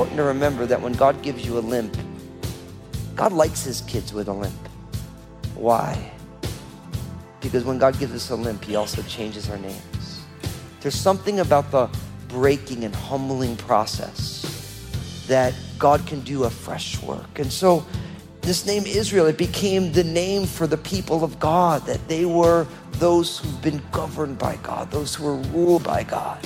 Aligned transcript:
important 0.00 0.16
to 0.16 0.22
remember 0.24 0.66
that 0.66 0.80
when 0.80 0.92
God 0.92 1.20
gives 1.20 1.44
you 1.44 1.58
a 1.58 1.60
limp, 1.60 1.96
God 3.16 3.32
likes 3.32 3.64
his 3.64 3.82
kids 3.82 4.14
with 4.14 4.28
a 4.28 4.32
limp. 4.32 4.68
Why? 5.56 6.12
Because 7.40 7.64
when 7.64 7.78
God 7.78 7.98
gives 7.98 8.14
us 8.14 8.30
a 8.30 8.36
limp, 8.36 8.64
he 8.64 8.76
also 8.76 9.02
changes 9.02 9.48
our 9.50 9.58
names. 9.58 10.22
There's 10.80 10.94
something 10.94 11.40
about 11.40 11.70
the 11.70 11.88
breaking 12.28 12.84
and 12.84 12.94
humbling 12.94 13.56
process 13.56 14.46
that 15.26 15.54
God 15.78 16.06
can 16.06 16.20
do 16.20 16.44
a 16.44 16.50
fresh 16.50 17.00
work. 17.02 17.38
And 17.38 17.52
so 17.52 17.84
this 18.42 18.66
name 18.66 18.84
Israel, 18.86 19.26
it 19.26 19.38
became 19.38 19.92
the 19.92 20.04
name 20.04 20.46
for 20.46 20.66
the 20.66 20.76
people 20.78 21.22
of 21.24 21.38
God, 21.38 21.84
that 21.86 22.06
they 22.08 22.24
were 22.24 22.66
those 22.92 23.38
who've 23.38 23.62
been 23.62 23.82
governed 23.92 24.38
by 24.38 24.56
God, 24.56 24.90
those 24.90 25.14
who 25.14 25.26
are 25.26 25.36
ruled 25.36 25.84
by 25.84 26.02
God. 26.02 26.38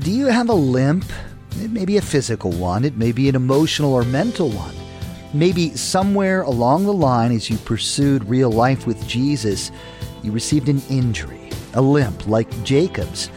Do 0.00 0.10
you 0.10 0.26
have 0.26 0.48
a 0.48 0.54
limp? 0.54 1.04
It 1.56 1.70
may 1.70 1.84
be 1.84 1.96
a 1.96 2.02
physical 2.02 2.52
one, 2.52 2.84
it 2.84 2.96
may 2.96 3.12
be 3.12 3.28
an 3.28 3.34
emotional 3.34 3.92
or 3.92 4.04
mental 4.04 4.50
one. 4.50 4.74
Maybe 5.34 5.74
somewhere 5.76 6.42
along 6.42 6.84
the 6.84 6.92
line, 6.92 7.32
as 7.32 7.50
you 7.50 7.58
pursued 7.58 8.28
real 8.28 8.50
life 8.50 8.86
with 8.86 9.06
Jesus, 9.06 9.70
you 10.28 10.32
received 10.32 10.68
an 10.68 10.82
injury, 10.90 11.48
a 11.72 11.80
limp 11.80 12.26
like 12.26 12.62
Jacob's. 12.62 13.30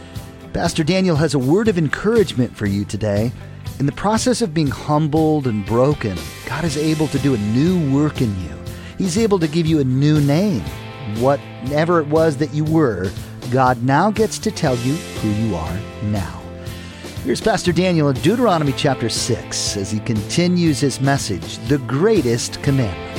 Pastor 0.52 0.84
Daniel 0.84 1.16
has 1.16 1.32
a 1.32 1.38
word 1.38 1.68
of 1.68 1.78
encouragement 1.78 2.54
for 2.54 2.66
you 2.66 2.84
today. 2.84 3.32
In 3.78 3.86
the 3.86 3.92
process 3.92 4.42
of 4.42 4.52
being 4.52 4.66
humbled 4.66 5.46
and 5.46 5.64
broken, 5.64 6.18
God 6.46 6.64
is 6.64 6.76
able 6.76 7.08
to 7.08 7.18
do 7.18 7.34
a 7.34 7.38
new 7.38 7.90
work 7.96 8.20
in 8.20 8.38
you. 8.42 8.54
He's 8.98 9.16
able 9.16 9.38
to 9.38 9.48
give 9.48 9.66
you 9.66 9.80
a 9.80 9.84
new 9.84 10.20
name. 10.20 10.60
Whatever 11.18 11.98
it 11.98 12.06
was 12.08 12.36
that 12.36 12.52
you 12.52 12.64
were, 12.64 13.10
God 13.50 13.82
now 13.82 14.10
gets 14.10 14.38
to 14.40 14.50
tell 14.50 14.76
you 14.76 14.94
who 14.94 15.30
you 15.30 15.56
are 15.56 15.80
now. 16.02 16.42
Here's 17.24 17.40
Pastor 17.40 17.72
Daniel 17.72 18.10
in 18.10 18.16
Deuteronomy 18.16 18.74
chapter 18.76 19.08
6 19.08 19.76
as 19.78 19.90
he 19.90 20.00
continues 20.00 20.78
his 20.78 21.00
message, 21.00 21.56
The 21.68 21.78
Greatest 21.78 22.62
Commandment. 22.62 23.11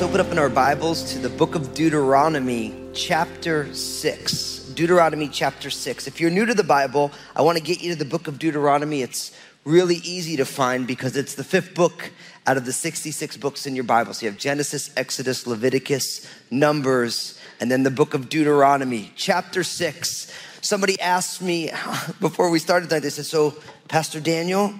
Let's 0.00 0.08
open 0.08 0.26
up 0.26 0.32
in 0.32 0.38
our 0.38 0.48
Bibles 0.48 1.12
to 1.12 1.18
the 1.18 1.28
book 1.28 1.54
of 1.54 1.74
Deuteronomy, 1.74 2.74
chapter 2.94 3.70
6. 3.74 4.58
Deuteronomy, 4.72 5.28
chapter 5.28 5.68
6. 5.68 6.06
If 6.06 6.18
you're 6.22 6.30
new 6.30 6.46
to 6.46 6.54
the 6.54 6.64
Bible, 6.64 7.12
I 7.36 7.42
want 7.42 7.58
to 7.58 7.62
get 7.62 7.82
you 7.82 7.92
to 7.92 7.98
the 7.98 8.06
book 8.06 8.26
of 8.26 8.38
Deuteronomy. 8.38 9.02
It's 9.02 9.36
really 9.66 9.96
easy 9.96 10.38
to 10.38 10.46
find 10.46 10.86
because 10.86 11.18
it's 11.18 11.34
the 11.34 11.44
fifth 11.44 11.74
book 11.74 12.12
out 12.46 12.56
of 12.56 12.64
the 12.64 12.72
66 12.72 13.36
books 13.36 13.66
in 13.66 13.74
your 13.74 13.84
Bible. 13.84 14.14
So 14.14 14.24
you 14.24 14.32
have 14.32 14.40
Genesis, 14.40 14.90
Exodus, 14.96 15.46
Leviticus, 15.46 16.26
Numbers, 16.50 17.38
and 17.60 17.70
then 17.70 17.82
the 17.82 17.90
book 17.90 18.14
of 18.14 18.30
Deuteronomy, 18.30 19.12
chapter 19.16 19.62
6. 19.62 20.32
Somebody 20.62 20.98
asked 20.98 21.42
me 21.42 21.72
before 22.20 22.48
we 22.48 22.58
started 22.58 22.88
tonight, 22.88 23.00
they 23.00 23.10
said, 23.10 23.26
So, 23.26 23.54
Pastor 23.88 24.18
Daniel, 24.18 24.72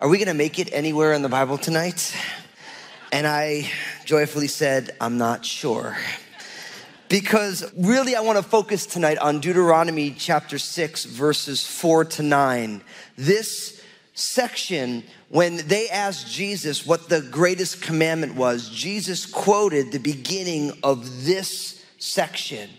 are 0.00 0.08
we 0.08 0.16
going 0.16 0.28
to 0.28 0.32
make 0.32 0.58
it 0.58 0.72
anywhere 0.72 1.12
in 1.12 1.20
the 1.20 1.28
Bible 1.28 1.58
tonight? 1.58 2.16
And 3.12 3.26
I 3.26 3.70
joyfully 4.06 4.48
said, 4.48 4.96
I'm 4.98 5.18
not 5.18 5.44
sure. 5.44 5.96
Because 7.10 7.70
really, 7.76 8.16
I 8.16 8.22
want 8.22 8.38
to 8.38 8.42
focus 8.42 8.86
tonight 8.86 9.18
on 9.18 9.38
Deuteronomy 9.40 10.12
chapter 10.12 10.58
6, 10.58 11.04
verses 11.04 11.62
4 11.62 12.06
to 12.06 12.22
9. 12.22 12.82
This 13.18 13.82
section, 14.14 15.04
when 15.28 15.58
they 15.68 15.90
asked 15.90 16.32
Jesus 16.32 16.86
what 16.86 17.10
the 17.10 17.20
greatest 17.20 17.82
commandment 17.82 18.34
was, 18.34 18.70
Jesus 18.70 19.26
quoted 19.26 19.92
the 19.92 19.98
beginning 19.98 20.72
of 20.82 21.26
this 21.26 21.84
section. 21.98 22.70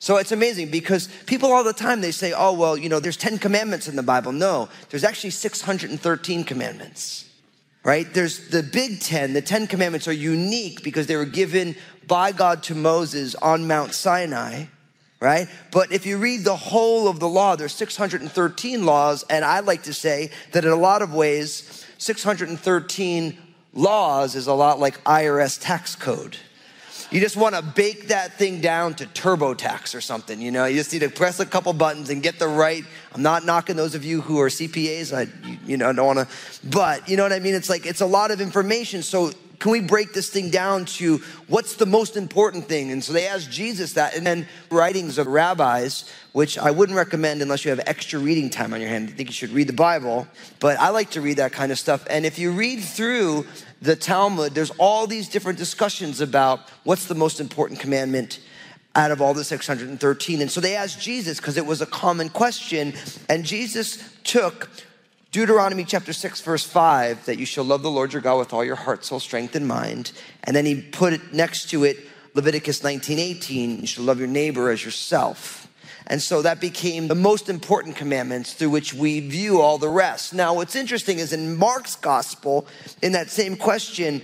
So 0.00 0.18
it's 0.18 0.32
amazing 0.32 0.70
because 0.70 1.08
people 1.24 1.50
all 1.50 1.64
the 1.64 1.72
time 1.72 2.02
they 2.02 2.10
say, 2.10 2.34
oh, 2.36 2.52
well, 2.52 2.76
you 2.76 2.90
know, 2.90 3.00
there's 3.00 3.16
10 3.16 3.38
commandments 3.38 3.88
in 3.88 3.96
the 3.96 4.02
Bible. 4.02 4.32
No, 4.32 4.68
there's 4.90 5.04
actually 5.04 5.30
613 5.30 6.44
commandments, 6.44 7.24
right? 7.84 8.12
There's 8.12 8.48
the 8.48 8.62
big 8.62 9.00
10. 9.00 9.32
The 9.32 9.42
10 9.42 9.66
commandments 9.66 10.06
are 10.06 10.12
unique 10.12 10.82
because 10.82 11.06
they 11.06 11.16
were 11.16 11.24
given 11.24 11.76
by 12.06 12.32
God 12.32 12.62
to 12.64 12.74
Moses 12.74 13.34
on 13.36 13.66
Mount 13.66 13.94
Sinai, 13.94 14.66
right? 15.20 15.48
But 15.70 15.92
if 15.92 16.06
you 16.06 16.18
read 16.18 16.44
the 16.44 16.56
whole 16.56 17.08
of 17.08 17.20
the 17.20 17.28
law, 17.28 17.56
there's 17.56 17.74
613 17.74 18.86
laws. 18.86 19.24
And 19.28 19.44
I 19.44 19.60
like 19.60 19.84
to 19.84 19.94
say 19.94 20.30
that 20.52 20.64
in 20.64 20.70
a 20.70 20.76
lot 20.76 21.02
of 21.02 21.12
ways, 21.12 21.86
613 21.98 23.38
laws 23.74 24.34
is 24.34 24.46
a 24.46 24.54
lot 24.54 24.78
like 24.78 25.02
IRS 25.04 25.58
tax 25.60 25.96
code. 25.96 26.36
You 27.12 27.20
just 27.20 27.36
want 27.36 27.54
to 27.54 27.60
bake 27.60 28.08
that 28.08 28.38
thing 28.38 28.62
down 28.62 28.94
to 28.94 29.04
TurboTax 29.04 29.94
or 29.94 30.00
something, 30.00 30.40
you 30.40 30.50
know? 30.50 30.64
You 30.64 30.76
just 30.76 30.94
need 30.94 31.00
to 31.00 31.10
press 31.10 31.40
a 31.40 31.44
couple 31.46 31.70
buttons 31.74 32.08
and 32.08 32.22
get 32.22 32.38
the 32.38 32.48
right. 32.48 32.82
I'm 33.12 33.20
not 33.20 33.44
knocking 33.44 33.76
those 33.76 33.94
of 33.94 34.02
you 34.02 34.22
who 34.22 34.40
are 34.40 34.48
CPAs. 34.48 35.14
I, 35.14 35.30
you 35.66 35.76
know, 35.76 35.90
I 35.90 35.92
don't 35.92 36.06
want 36.06 36.20
to, 36.20 36.68
but 36.68 37.06
you 37.10 37.18
know 37.18 37.22
what 37.22 37.34
I 37.34 37.38
mean? 37.38 37.54
It's 37.54 37.68
like, 37.68 37.84
it's 37.84 38.00
a 38.00 38.06
lot 38.06 38.30
of 38.30 38.40
information. 38.40 39.02
So 39.02 39.30
can 39.62 39.70
we 39.70 39.80
break 39.80 40.12
this 40.12 40.28
thing 40.28 40.50
down 40.50 40.86
to 40.86 41.18
what's 41.46 41.76
the 41.76 41.86
most 41.86 42.16
important 42.16 42.64
thing? 42.64 42.90
And 42.90 43.02
so 43.02 43.12
they 43.12 43.28
asked 43.28 43.48
Jesus 43.48 43.92
that. 43.92 44.16
And 44.16 44.26
then 44.26 44.48
writings 44.70 45.18
of 45.18 45.28
rabbis, 45.28 46.10
which 46.32 46.58
I 46.58 46.72
wouldn't 46.72 46.98
recommend 46.98 47.42
unless 47.42 47.64
you 47.64 47.70
have 47.70 47.78
extra 47.86 48.18
reading 48.18 48.50
time 48.50 48.74
on 48.74 48.80
your 48.80 48.90
hand. 48.90 49.08
I 49.08 49.12
think 49.12 49.28
you 49.28 49.32
should 49.32 49.50
read 49.50 49.68
the 49.68 49.72
Bible. 49.72 50.26
But 50.58 50.80
I 50.80 50.88
like 50.88 51.10
to 51.10 51.20
read 51.20 51.36
that 51.36 51.52
kind 51.52 51.70
of 51.70 51.78
stuff. 51.78 52.04
And 52.10 52.26
if 52.26 52.40
you 52.40 52.50
read 52.50 52.80
through 52.80 53.46
the 53.80 53.94
Talmud, 53.94 54.52
there's 54.52 54.72
all 54.78 55.06
these 55.06 55.28
different 55.28 55.60
discussions 55.60 56.20
about 56.20 56.68
what's 56.82 57.06
the 57.06 57.14
most 57.14 57.38
important 57.38 57.78
commandment 57.78 58.40
out 58.96 59.12
of 59.12 59.22
all 59.22 59.32
the 59.32 59.44
613. 59.44 60.42
And 60.42 60.50
so 60.50 60.60
they 60.60 60.74
asked 60.74 61.00
Jesus 61.00 61.38
because 61.38 61.56
it 61.56 61.66
was 61.66 61.80
a 61.80 61.86
common 61.86 62.30
question. 62.30 62.94
And 63.28 63.44
Jesus 63.44 64.12
took 64.24 64.68
Deuteronomy 65.32 65.82
chapter 65.82 66.12
6, 66.12 66.42
verse 66.42 66.66
5, 66.66 67.24
that 67.24 67.38
you 67.38 67.46
shall 67.46 67.64
love 67.64 67.82
the 67.82 67.90
Lord 67.90 68.12
your 68.12 68.20
God 68.20 68.38
with 68.38 68.52
all 68.52 68.62
your 68.62 68.76
heart, 68.76 69.02
soul, 69.02 69.18
strength, 69.18 69.56
and 69.56 69.66
mind. 69.66 70.12
And 70.44 70.54
then 70.54 70.66
he 70.66 70.82
put 70.82 71.14
it 71.14 71.32
next 71.32 71.70
to 71.70 71.84
it, 71.84 71.96
Leviticus 72.34 72.84
19, 72.84 73.18
18, 73.18 73.80
you 73.80 73.86
shall 73.86 74.04
love 74.04 74.18
your 74.18 74.28
neighbor 74.28 74.70
as 74.70 74.84
yourself. 74.84 75.72
And 76.06 76.20
so 76.20 76.42
that 76.42 76.60
became 76.60 77.08
the 77.08 77.14
most 77.14 77.48
important 77.48 77.96
commandments 77.96 78.52
through 78.52 78.68
which 78.68 78.92
we 78.92 79.20
view 79.20 79.62
all 79.62 79.78
the 79.78 79.88
rest. 79.88 80.34
Now, 80.34 80.52
what's 80.52 80.76
interesting 80.76 81.18
is 81.18 81.32
in 81.32 81.56
Mark's 81.56 81.96
gospel, 81.96 82.66
in 83.00 83.12
that 83.12 83.30
same 83.30 83.56
question, 83.56 84.20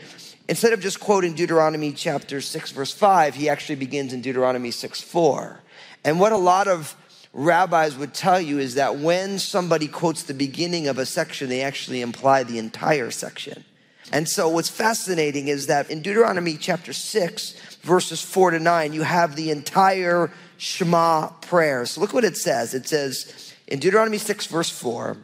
instead 0.47 0.75
of 0.75 0.81
just 0.81 1.01
quoting 1.01 1.33
Deuteronomy 1.33 1.93
chapter 1.93 2.43
6, 2.43 2.73
verse 2.73 2.93
5, 2.93 3.35
he 3.35 3.49
actually 3.49 3.77
begins 3.77 4.13
in 4.13 4.21
Deuteronomy 4.21 4.71
6, 4.71 5.01
4. 5.01 5.61
And 6.05 6.21
what 6.21 6.33
a 6.33 6.37
lot 6.37 6.69
of 6.69 6.95
rabbis 7.39 7.97
would 7.97 8.13
tell 8.13 8.41
you 8.41 8.59
is 8.59 8.75
that 8.75 8.99
when 8.99 9.39
somebody 9.39 9.87
quotes 9.87 10.25
the 10.25 10.35
beginning 10.35 10.89
of 10.89 10.99
a 10.99 11.07
section, 11.07 11.49
they 11.49 11.63
actually 11.63 12.01
imply 12.01 12.43
the 12.43 12.59
entire 12.59 13.13
section. 13.13 13.65
And 14.13 14.29
so 14.29 14.49
what's 14.49 14.69
fascinating 14.69 15.47
is 15.49 15.67
that 15.67 15.89
in 15.89 16.03
Deuteronomy 16.03 16.57
chapter 16.57 16.93
6, 16.93 17.77
verses 17.83 18.23
4 18.23 18.53
to 18.53 18.59
9, 18.59 18.93
you 18.93 19.03
have 19.03 19.37
the 19.37 19.51
entire 19.51 20.33
Shema 20.57 21.29
prayer. 21.29 21.87
So 21.87 22.01
look 22.01 22.13
what 22.13 22.25
it 22.25 22.37
says. 22.37 22.75
It 22.75 22.89
says 22.89 23.55
in 23.69 23.79
Deuteronomy 23.79 24.19
6, 24.19 24.47
verse 24.47 24.71
4, 24.71 25.17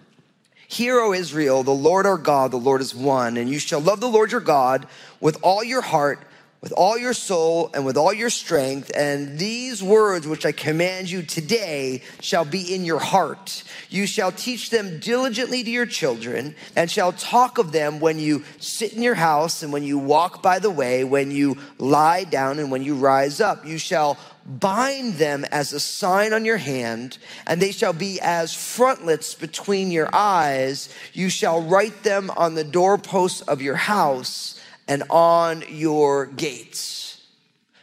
Hear, 0.68 1.00
O 1.00 1.12
Israel, 1.12 1.62
the 1.62 1.72
Lord 1.72 2.06
our 2.06 2.18
God, 2.18 2.52
the 2.52 2.56
Lord 2.58 2.80
is 2.80 2.94
one, 2.94 3.36
and 3.36 3.50
you 3.50 3.58
shall 3.58 3.80
love 3.80 4.00
the 4.00 4.08
Lord 4.08 4.30
your 4.30 4.40
God 4.40 4.86
with 5.20 5.36
all 5.42 5.64
your 5.64 5.82
heart 5.82 6.20
with 6.64 6.72
all 6.72 6.96
your 6.96 7.12
soul 7.12 7.70
and 7.74 7.84
with 7.84 7.98
all 7.98 8.10
your 8.10 8.30
strength. 8.30 8.90
And 8.96 9.38
these 9.38 9.82
words 9.82 10.26
which 10.26 10.46
I 10.46 10.52
command 10.52 11.10
you 11.10 11.22
today 11.22 12.00
shall 12.22 12.46
be 12.46 12.74
in 12.74 12.86
your 12.86 13.00
heart. 13.00 13.64
You 13.90 14.06
shall 14.06 14.32
teach 14.32 14.70
them 14.70 14.98
diligently 14.98 15.62
to 15.62 15.70
your 15.70 15.84
children 15.84 16.54
and 16.74 16.90
shall 16.90 17.12
talk 17.12 17.58
of 17.58 17.72
them 17.72 18.00
when 18.00 18.18
you 18.18 18.44
sit 18.60 18.94
in 18.94 19.02
your 19.02 19.14
house 19.14 19.62
and 19.62 19.74
when 19.74 19.82
you 19.82 19.98
walk 19.98 20.42
by 20.42 20.58
the 20.58 20.70
way, 20.70 21.04
when 21.04 21.30
you 21.30 21.58
lie 21.76 22.24
down 22.24 22.58
and 22.58 22.70
when 22.70 22.82
you 22.82 22.94
rise 22.94 23.42
up. 23.42 23.66
You 23.66 23.76
shall 23.76 24.16
bind 24.46 25.14
them 25.14 25.44
as 25.52 25.74
a 25.74 25.80
sign 25.80 26.32
on 26.32 26.46
your 26.46 26.56
hand, 26.56 27.18
and 27.46 27.60
they 27.60 27.72
shall 27.72 27.92
be 27.92 28.20
as 28.22 28.54
frontlets 28.54 29.34
between 29.34 29.90
your 29.90 30.08
eyes. 30.14 30.88
You 31.12 31.28
shall 31.28 31.60
write 31.60 32.04
them 32.04 32.30
on 32.30 32.54
the 32.54 32.64
doorposts 32.64 33.42
of 33.42 33.60
your 33.60 33.76
house 33.76 34.58
and 34.88 35.02
on 35.10 35.64
your 35.68 36.26
gates. 36.26 37.22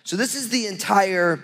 So, 0.03 0.15
this 0.15 0.35
is 0.35 0.49
the 0.49 0.67
entire 0.67 1.39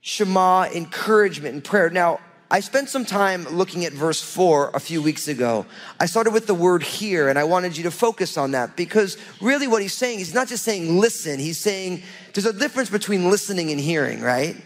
Shema 0.00 0.68
encouragement 0.72 1.54
and 1.54 1.64
prayer. 1.64 1.90
Now, 1.90 2.20
I 2.48 2.60
spent 2.60 2.88
some 2.88 3.04
time 3.04 3.44
looking 3.48 3.84
at 3.84 3.92
verse 3.92 4.22
4 4.22 4.70
a 4.72 4.78
few 4.78 5.02
weeks 5.02 5.26
ago. 5.26 5.66
I 5.98 6.06
started 6.06 6.32
with 6.32 6.46
the 6.46 6.54
word 6.54 6.84
hear, 6.84 7.28
and 7.28 7.36
I 7.36 7.42
wanted 7.42 7.76
you 7.76 7.82
to 7.84 7.90
focus 7.90 8.36
on 8.36 8.52
that 8.52 8.76
because 8.76 9.18
really 9.40 9.66
what 9.66 9.82
he's 9.82 9.94
saying, 9.94 10.18
he's 10.18 10.32
not 10.32 10.46
just 10.46 10.62
saying 10.62 11.00
listen, 11.00 11.40
he's 11.40 11.58
saying 11.58 12.04
there's 12.34 12.46
a 12.46 12.52
difference 12.52 12.88
between 12.88 13.30
listening 13.30 13.72
and 13.72 13.80
hearing, 13.80 14.20
right? 14.20 14.56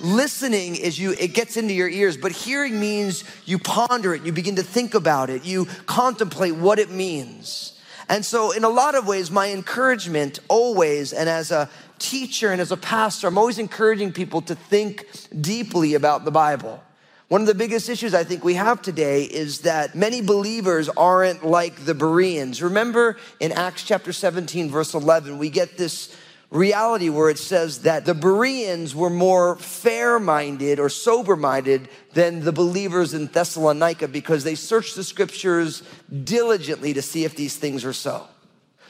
Listening 0.00 0.74
is 0.74 0.98
you, 0.98 1.12
it 1.12 1.34
gets 1.34 1.56
into 1.56 1.72
your 1.72 1.88
ears, 1.88 2.16
but 2.16 2.32
hearing 2.32 2.80
means 2.80 3.22
you 3.44 3.60
ponder 3.60 4.12
it, 4.12 4.22
you 4.22 4.32
begin 4.32 4.56
to 4.56 4.64
think 4.64 4.94
about 4.94 5.30
it, 5.30 5.44
you 5.44 5.66
contemplate 5.86 6.56
what 6.56 6.80
it 6.80 6.90
means. 6.90 7.79
And 8.10 8.24
so, 8.24 8.50
in 8.50 8.64
a 8.64 8.68
lot 8.68 8.96
of 8.96 9.06
ways, 9.06 9.30
my 9.30 9.52
encouragement 9.52 10.40
always, 10.48 11.12
and 11.12 11.28
as 11.28 11.52
a 11.52 11.70
teacher 12.00 12.50
and 12.50 12.60
as 12.60 12.72
a 12.72 12.76
pastor, 12.76 13.28
I'm 13.28 13.38
always 13.38 13.60
encouraging 13.60 14.12
people 14.12 14.42
to 14.42 14.56
think 14.56 15.06
deeply 15.40 15.94
about 15.94 16.24
the 16.24 16.32
Bible. 16.32 16.82
One 17.28 17.40
of 17.40 17.46
the 17.46 17.54
biggest 17.54 17.88
issues 17.88 18.12
I 18.12 18.24
think 18.24 18.42
we 18.42 18.54
have 18.54 18.82
today 18.82 19.22
is 19.22 19.60
that 19.60 19.94
many 19.94 20.22
believers 20.22 20.88
aren't 20.88 21.46
like 21.46 21.84
the 21.84 21.94
Bereans. 21.94 22.60
Remember 22.60 23.16
in 23.38 23.52
Acts 23.52 23.84
chapter 23.84 24.12
17, 24.12 24.68
verse 24.70 24.92
11, 24.92 25.38
we 25.38 25.48
get 25.48 25.78
this 25.78 26.12
reality 26.50 27.08
where 27.08 27.30
it 27.30 27.38
says 27.38 27.82
that 27.82 28.04
the 28.04 28.14
Bereans 28.14 28.94
were 28.94 29.10
more 29.10 29.56
fair 29.56 30.18
minded 30.18 30.80
or 30.80 30.88
sober 30.88 31.36
minded 31.36 31.88
than 32.12 32.44
the 32.44 32.52
believers 32.52 33.14
in 33.14 33.26
Thessalonica 33.26 34.08
because 34.08 34.42
they 34.42 34.56
searched 34.56 34.96
the 34.96 35.04
scriptures 35.04 35.82
diligently 36.24 36.92
to 36.94 37.02
see 37.02 37.24
if 37.24 37.36
these 37.36 37.56
things 37.56 37.84
are 37.84 37.92
so. 37.92 38.26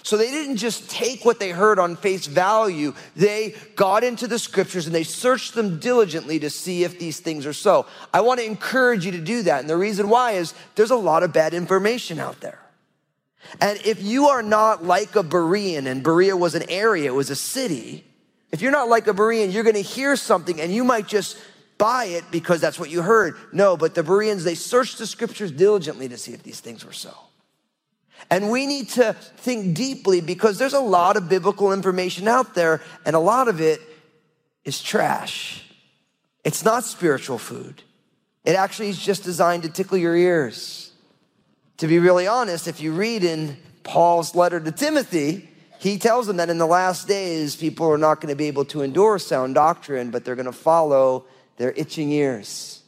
So 0.02 0.16
they 0.16 0.30
didn't 0.30 0.56
just 0.56 0.88
take 0.88 1.26
what 1.26 1.38
they 1.38 1.50
heard 1.50 1.78
on 1.78 1.96
face 1.96 2.26
value. 2.26 2.94
They 3.16 3.54
got 3.76 4.02
into 4.02 4.26
the 4.26 4.38
scriptures 4.38 4.86
and 4.86 4.94
they 4.94 5.02
searched 5.02 5.54
them 5.54 5.78
diligently 5.78 6.38
to 6.38 6.48
see 6.48 6.84
if 6.84 6.98
these 6.98 7.20
things 7.20 7.44
are 7.44 7.52
so. 7.52 7.84
I 8.12 8.22
want 8.22 8.40
to 8.40 8.46
encourage 8.46 9.04
you 9.04 9.12
to 9.12 9.20
do 9.20 9.42
that. 9.42 9.60
And 9.60 9.68
the 9.68 9.76
reason 9.76 10.08
why 10.08 10.32
is 10.32 10.54
there's 10.74 10.90
a 10.90 10.96
lot 10.96 11.22
of 11.22 11.34
bad 11.34 11.52
information 11.52 12.18
out 12.18 12.40
there. 12.40 12.58
And 13.60 13.80
if 13.84 14.02
you 14.02 14.28
are 14.28 14.42
not 14.42 14.84
like 14.84 15.16
a 15.16 15.22
Berean, 15.22 15.86
and 15.86 16.02
Berea 16.02 16.36
was 16.36 16.54
an 16.54 16.64
area, 16.68 17.06
it 17.06 17.14
was 17.14 17.30
a 17.30 17.36
city, 17.36 18.04
if 18.52 18.60
you're 18.60 18.72
not 18.72 18.88
like 18.88 19.06
a 19.06 19.14
Berean, 19.14 19.52
you're 19.52 19.62
going 19.62 19.76
to 19.76 19.82
hear 19.82 20.16
something 20.16 20.60
and 20.60 20.72
you 20.72 20.84
might 20.84 21.06
just 21.06 21.38
buy 21.78 22.06
it 22.06 22.24
because 22.30 22.60
that's 22.60 22.78
what 22.78 22.90
you 22.90 23.02
heard. 23.02 23.36
No, 23.52 23.76
but 23.76 23.94
the 23.94 24.02
Bereans, 24.02 24.44
they 24.44 24.54
searched 24.54 24.98
the 24.98 25.06
scriptures 25.06 25.50
diligently 25.50 26.08
to 26.08 26.18
see 26.18 26.32
if 26.32 26.42
these 26.42 26.60
things 26.60 26.84
were 26.84 26.92
so. 26.92 27.16
And 28.28 28.50
we 28.50 28.66
need 28.66 28.90
to 28.90 29.14
think 29.14 29.74
deeply 29.74 30.20
because 30.20 30.58
there's 30.58 30.74
a 30.74 30.80
lot 30.80 31.16
of 31.16 31.28
biblical 31.28 31.72
information 31.72 32.28
out 32.28 32.54
there, 32.54 32.82
and 33.06 33.16
a 33.16 33.20
lot 33.20 33.48
of 33.48 33.60
it 33.60 33.80
is 34.64 34.82
trash. 34.82 35.64
It's 36.44 36.64
not 36.64 36.84
spiritual 36.84 37.38
food. 37.38 37.82
It 38.44 38.56
actually 38.56 38.90
is 38.90 39.00
just 39.00 39.24
designed 39.24 39.62
to 39.62 39.70
tickle 39.70 39.96
your 39.96 40.14
ears. 40.14 40.89
To 41.80 41.86
be 41.86 41.98
really 41.98 42.26
honest, 42.26 42.68
if 42.68 42.82
you 42.82 42.92
read 42.92 43.24
in 43.24 43.56
Paul's 43.84 44.34
letter 44.34 44.60
to 44.60 44.70
Timothy, 44.70 45.48
he 45.78 45.96
tells 45.96 46.26
them 46.26 46.36
that 46.36 46.50
in 46.50 46.58
the 46.58 46.66
last 46.66 47.08
days, 47.08 47.56
people 47.56 47.90
are 47.90 47.96
not 47.96 48.20
going 48.20 48.28
to 48.28 48.36
be 48.36 48.48
able 48.48 48.66
to 48.66 48.82
endure 48.82 49.18
sound 49.18 49.54
doctrine, 49.54 50.10
but 50.10 50.22
they're 50.22 50.34
going 50.34 50.44
to 50.44 50.52
follow 50.52 51.24
their 51.56 51.72
itching 51.72 52.12
ears. 52.12 52.82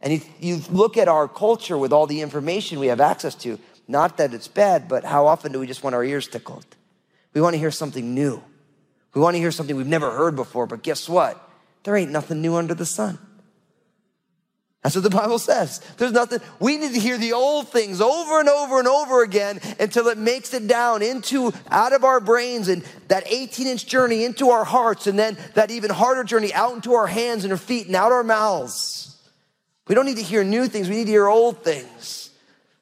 And 0.00 0.14
if 0.14 0.26
you 0.40 0.62
look 0.70 0.96
at 0.96 1.08
our 1.08 1.28
culture 1.28 1.76
with 1.76 1.92
all 1.92 2.06
the 2.06 2.22
information 2.22 2.80
we 2.80 2.86
have 2.86 3.02
access 3.02 3.34
to, 3.36 3.58
not 3.86 4.16
that 4.16 4.32
it's 4.32 4.48
bad, 4.48 4.88
but 4.88 5.04
how 5.04 5.26
often 5.26 5.52
do 5.52 5.60
we 5.60 5.66
just 5.66 5.84
want 5.84 5.94
our 5.94 6.02
ears 6.02 6.26
tickled? 6.26 6.64
We 7.34 7.42
want 7.42 7.52
to 7.52 7.58
hear 7.58 7.70
something 7.70 8.14
new. 8.14 8.42
We 9.12 9.20
want 9.20 9.34
to 9.34 9.40
hear 9.40 9.52
something 9.52 9.76
we've 9.76 9.86
never 9.86 10.10
heard 10.10 10.36
before, 10.36 10.66
but 10.66 10.82
guess 10.82 11.06
what? 11.06 11.38
There 11.82 11.94
ain't 11.94 12.12
nothing 12.12 12.40
new 12.40 12.54
under 12.54 12.72
the 12.72 12.86
sun. 12.86 13.18
That's 14.84 14.96
what 14.96 15.02
the 15.04 15.08
Bible 15.10 15.38
says. 15.38 15.80
There's 15.96 16.12
nothing. 16.12 16.40
We 16.60 16.76
need 16.76 16.92
to 16.92 17.00
hear 17.00 17.16
the 17.16 17.32
old 17.32 17.70
things 17.70 18.02
over 18.02 18.38
and 18.38 18.50
over 18.50 18.78
and 18.78 18.86
over 18.86 19.22
again 19.22 19.58
until 19.80 20.08
it 20.08 20.18
makes 20.18 20.52
it 20.52 20.68
down 20.68 21.00
into 21.00 21.54
out 21.70 21.94
of 21.94 22.04
our 22.04 22.20
brains 22.20 22.68
and 22.68 22.84
that 23.08 23.24
18 23.26 23.66
inch 23.66 23.86
journey 23.86 24.26
into 24.26 24.50
our 24.50 24.64
hearts 24.64 25.06
and 25.06 25.18
then 25.18 25.38
that 25.54 25.70
even 25.70 25.88
harder 25.88 26.22
journey 26.22 26.52
out 26.52 26.74
into 26.74 26.92
our 26.92 27.06
hands 27.06 27.44
and 27.44 27.52
our 27.52 27.58
feet 27.58 27.86
and 27.86 27.96
out 27.96 28.12
our 28.12 28.22
mouths. 28.22 29.16
We 29.88 29.94
don't 29.94 30.04
need 30.04 30.18
to 30.18 30.22
hear 30.22 30.44
new 30.44 30.68
things. 30.68 30.90
We 30.90 30.96
need 30.96 31.06
to 31.06 31.12
hear 31.12 31.28
old 31.28 31.64
things. 31.64 32.28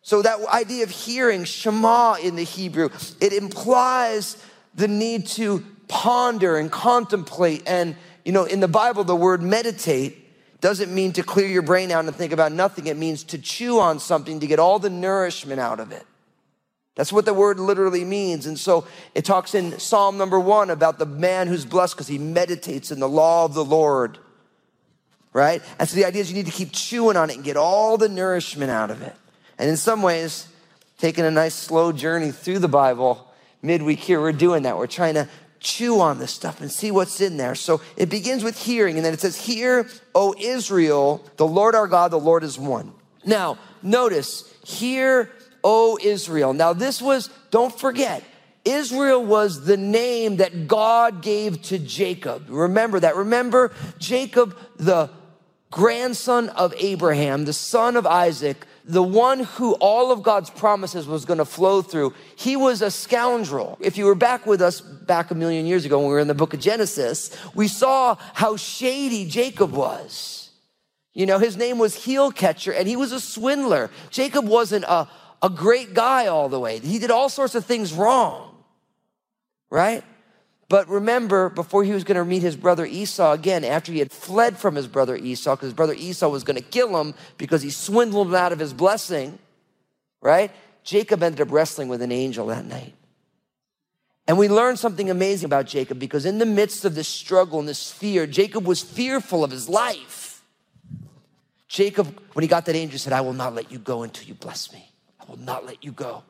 So 0.02 0.22
that 0.22 0.44
idea 0.48 0.82
of 0.82 0.90
hearing 0.90 1.44
Shema 1.44 2.14
in 2.14 2.34
the 2.34 2.42
Hebrew, 2.42 2.88
it 3.20 3.32
implies 3.32 4.44
the 4.74 4.88
need 4.88 5.28
to 5.28 5.64
ponder 5.86 6.56
and 6.56 6.68
contemplate. 6.68 7.62
And, 7.68 7.94
you 8.24 8.32
know, 8.32 8.42
in 8.42 8.58
the 8.58 8.66
Bible, 8.66 9.04
the 9.04 9.14
word 9.14 9.40
meditate 9.40 10.21
doesn't 10.62 10.94
mean 10.94 11.12
to 11.14 11.24
clear 11.24 11.48
your 11.48 11.62
brain 11.62 11.90
out 11.90 12.04
and 12.04 12.14
think 12.14 12.32
about 12.32 12.52
nothing. 12.52 12.86
It 12.86 12.96
means 12.96 13.24
to 13.24 13.38
chew 13.38 13.80
on 13.80 13.98
something 13.98 14.40
to 14.40 14.46
get 14.46 14.60
all 14.60 14.78
the 14.78 14.88
nourishment 14.88 15.60
out 15.60 15.80
of 15.80 15.90
it. 15.90 16.06
That's 16.94 17.12
what 17.12 17.24
the 17.24 17.34
word 17.34 17.58
literally 17.58 18.04
means. 18.04 18.46
And 18.46 18.58
so 18.58 18.86
it 19.14 19.24
talks 19.24 19.54
in 19.54 19.78
Psalm 19.80 20.18
number 20.18 20.38
one 20.38 20.70
about 20.70 20.98
the 20.98 21.06
man 21.06 21.48
who's 21.48 21.64
blessed 21.64 21.96
because 21.96 22.06
he 22.06 22.16
meditates 22.16 22.92
in 22.92 23.00
the 23.00 23.08
law 23.08 23.44
of 23.44 23.54
the 23.54 23.64
Lord. 23.64 24.18
Right? 25.32 25.62
And 25.80 25.88
so 25.88 25.96
the 25.96 26.04
idea 26.04 26.20
is 26.20 26.30
you 26.30 26.36
need 26.36 26.46
to 26.46 26.52
keep 26.52 26.70
chewing 26.72 27.16
on 27.16 27.28
it 27.28 27.36
and 27.36 27.44
get 27.44 27.56
all 27.56 27.98
the 27.98 28.08
nourishment 28.08 28.70
out 28.70 28.90
of 28.90 29.02
it. 29.02 29.16
And 29.58 29.68
in 29.68 29.76
some 29.76 30.00
ways, 30.00 30.46
taking 30.98 31.24
a 31.24 31.30
nice 31.30 31.54
slow 31.54 31.90
journey 31.90 32.30
through 32.30 32.60
the 32.60 32.68
Bible 32.68 33.32
midweek 33.62 33.98
here, 33.98 34.20
we're 34.20 34.32
doing 34.32 34.62
that. 34.64 34.76
We're 34.76 34.86
trying 34.86 35.14
to 35.14 35.28
chew 35.62 36.00
on 36.00 36.18
this 36.18 36.32
stuff 36.32 36.60
and 36.60 36.70
see 36.70 36.90
what's 36.90 37.20
in 37.20 37.36
there. 37.36 37.54
So 37.54 37.80
it 37.96 38.10
begins 38.10 38.44
with 38.44 38.58
hearing, 38.58 38.96
and 38.96 39.04
then 39.04 39.14
it 39.14 39.20
says, 39.20 39.36
Hear, 39.36 39.88
O 40.14 40.34
Israel, 40.38 41.24
the 41.36 41.46
Lord 41.46 41.74
our 41.74 41.86
God, 41.86 42.10
the 42.10 42.18
Lord 42.18 42.44
is 42.44 42.58
one. 42.58 42.92
Now, 43.24 43.58
notice, 43.82 44.52
hear, 44.64 45.30
O 45.62 45.98
Israel. 46.02 46.52
Now, 46.52 46.72
this 46.72 47.00
was, 47.00 47.30
don't 47.50 47.76
forget, 47.76 48.24
Israel 48.64 49.24
was 49.24 49.64
the 49.64 49.76
name 49.76 50.36
that 50.36 50.68
God 50.68 51.22
gave 51.22 51.62
to 51.62 51.78
Jacob. 51.78 52.44
Remember 52.48 53.00
that. 53.00 53.16
Remember, 53.16 53.72
Jacob, 53.98 54.56
the 54.76 55.10
grandson 55.70 56.48
of 56.50 56.74
Abraham, 56.76 57.44
the 57.44 57.52
son 57.52 57.96
of 57.96 58.06
Isaac, 58.06 58.66
the 58.84 59.02
one 59.02 59.40
who 59.40 59.74
all 59.74 60.10
of 60.10 60.22
God's 60.22 60.50
promises 60.50 61.06
was 61.06 61.24
going 61.24 61.38
to 61.38 61.44
flow 61.44 61.82
through, 61.82 62.14
he 62.36 62.56
was 62.56 62.82
a 62.82 62.90
scoundrel. 62.90 63.78
If 63.80 63.96
you 63.96 64.06
were 64.06 64.14
back 64.14 64.46
with 64.46 64.60
us 64.60 64.80
back 64.80 65.30
a 65.30 65.34
million 65.34 65.66
years 65.66 65.84
ago 65.84 65.98
when 65.98 66.08
we 66.08 66.12
were 66.12 66.18
in 66.20 66.28
the 66.28 66.34
book 66.34 66.54
of 66.54 66.60
Genesis, 66.60 67.30
we 67.54 67.68
saw 67.68 68.16
how 68.34 68.56
shady 68.56 69.26
Jacob 69.26 69.72
was. 69.72 70.50
You 71.14 71.26
know, 71.26 71.38
his 71.38 71.56
name 71.56 71.78
was 71.78 72.04
Heel 72.04 72.32
Catcher 72.32 72.72
and 72.72 72.88
he 72.88 72.96
was 72.96 73.12
a 73.12 73.20
swindler. 73.20 73.90
Jacob 74.10 74.46
wasn't 74.48 74.84
a, 74.84 75.08
a 75.42 75.50
great 75.50 75.94
guy 75.94 76.26
all 76.26 76.48
the 76.48 76.58
way. 76.58 76.78
He 76.78 76.98
did 76.98 77.10
all 77.10 77.28
sorts 77.28 77.54
of 77.54 77.64
things 77.64 77.92
wrong, 77.92 78.64
right? 79.70 80.02
But 80.72 80.88
remember, 80.88 81.50
before 81.50 81.84
he 81.84 81.92
was 81.92 82.02
going 82.02 82.16
to 82.16 82.24
meet 82.24 82.40
his 82.40 82.56
brother 82.56 82.86
Esau 82.86 83.32
again, 83.32 83.62
after 83.62 83.92
he 83.92 83.98
had 83.98 84.10
fled 84.10 84.56
from 84.56 84.74
his 84.74 84.88
brother 84.88 85.14
Esau, 85.14 85.54
because 85.54 85.66
his 85.66 85.74
brother 85.74 85.92
Esau 85.92 86.30
was 86.30 86.44
going 86.44 86.56
to 86.56 86.62
kill 86.62 86.98
him 86.98 87.12
because 87.36 87.60
he 87.60 87.68
swindled 87.68 88.28
him 88.28 88.34
out 88.34 88.52
of 88.52 88.58
his 88.58 88.72
blessing, 88.72 89.38
right? 90.22 90.50
Jacob 90.82 91.22
ended 91.22 91.42
up 91.42 91.52
wrestling 91.52 91.88
with 91.88 92.00
an 92.00 92.10
angel 92.10 92.46
that 92.46 92.64
night. 92.64 92.94
And 94.26 94.38
we 94.38 94.48
learned 94.48 94.78
something 94.78 95.10
amazing 95.10 95.44
about 95.44 95.66
Jacob 95.66 95.98
because 95.98 96.24
in 96.24 96.38
the 96.38 96.46
midst 96.46 96.86
of 96.86 96.94
this 96.94 97.06
struggle 97.06 97.58
and 97.58 97.68
this 97.68 97.90
fear, 97.90 98.26
Jacob 98.26 98.64
was 98.66 98.80
fearful 98.80 99.44
of 99.44 99.50
his 99.50 99.68
life. 99.68 100.42
Jacob, 101.68 102.18
when 102.32 102.44
he 102.44 102.48
got 102.48 102.64
that 102.64 102.76
angel, 102.76 102.98
said, 102.98 103.12
I 103.12 103.20
will 103.20 103.34
not 103.34 103.54
let 103.54 103.70
you 103.70 103.78
go 103.78 104.04
until 104.04 104.26
you 104.26 104.32
bless 104.32 104.72
me. 104.72 104.88
I 105.20 105.26
will 105.26 105.38
not 105.38 105.66
let 105.66 105.84
you 105.84 105.92
go. 105.92 106.22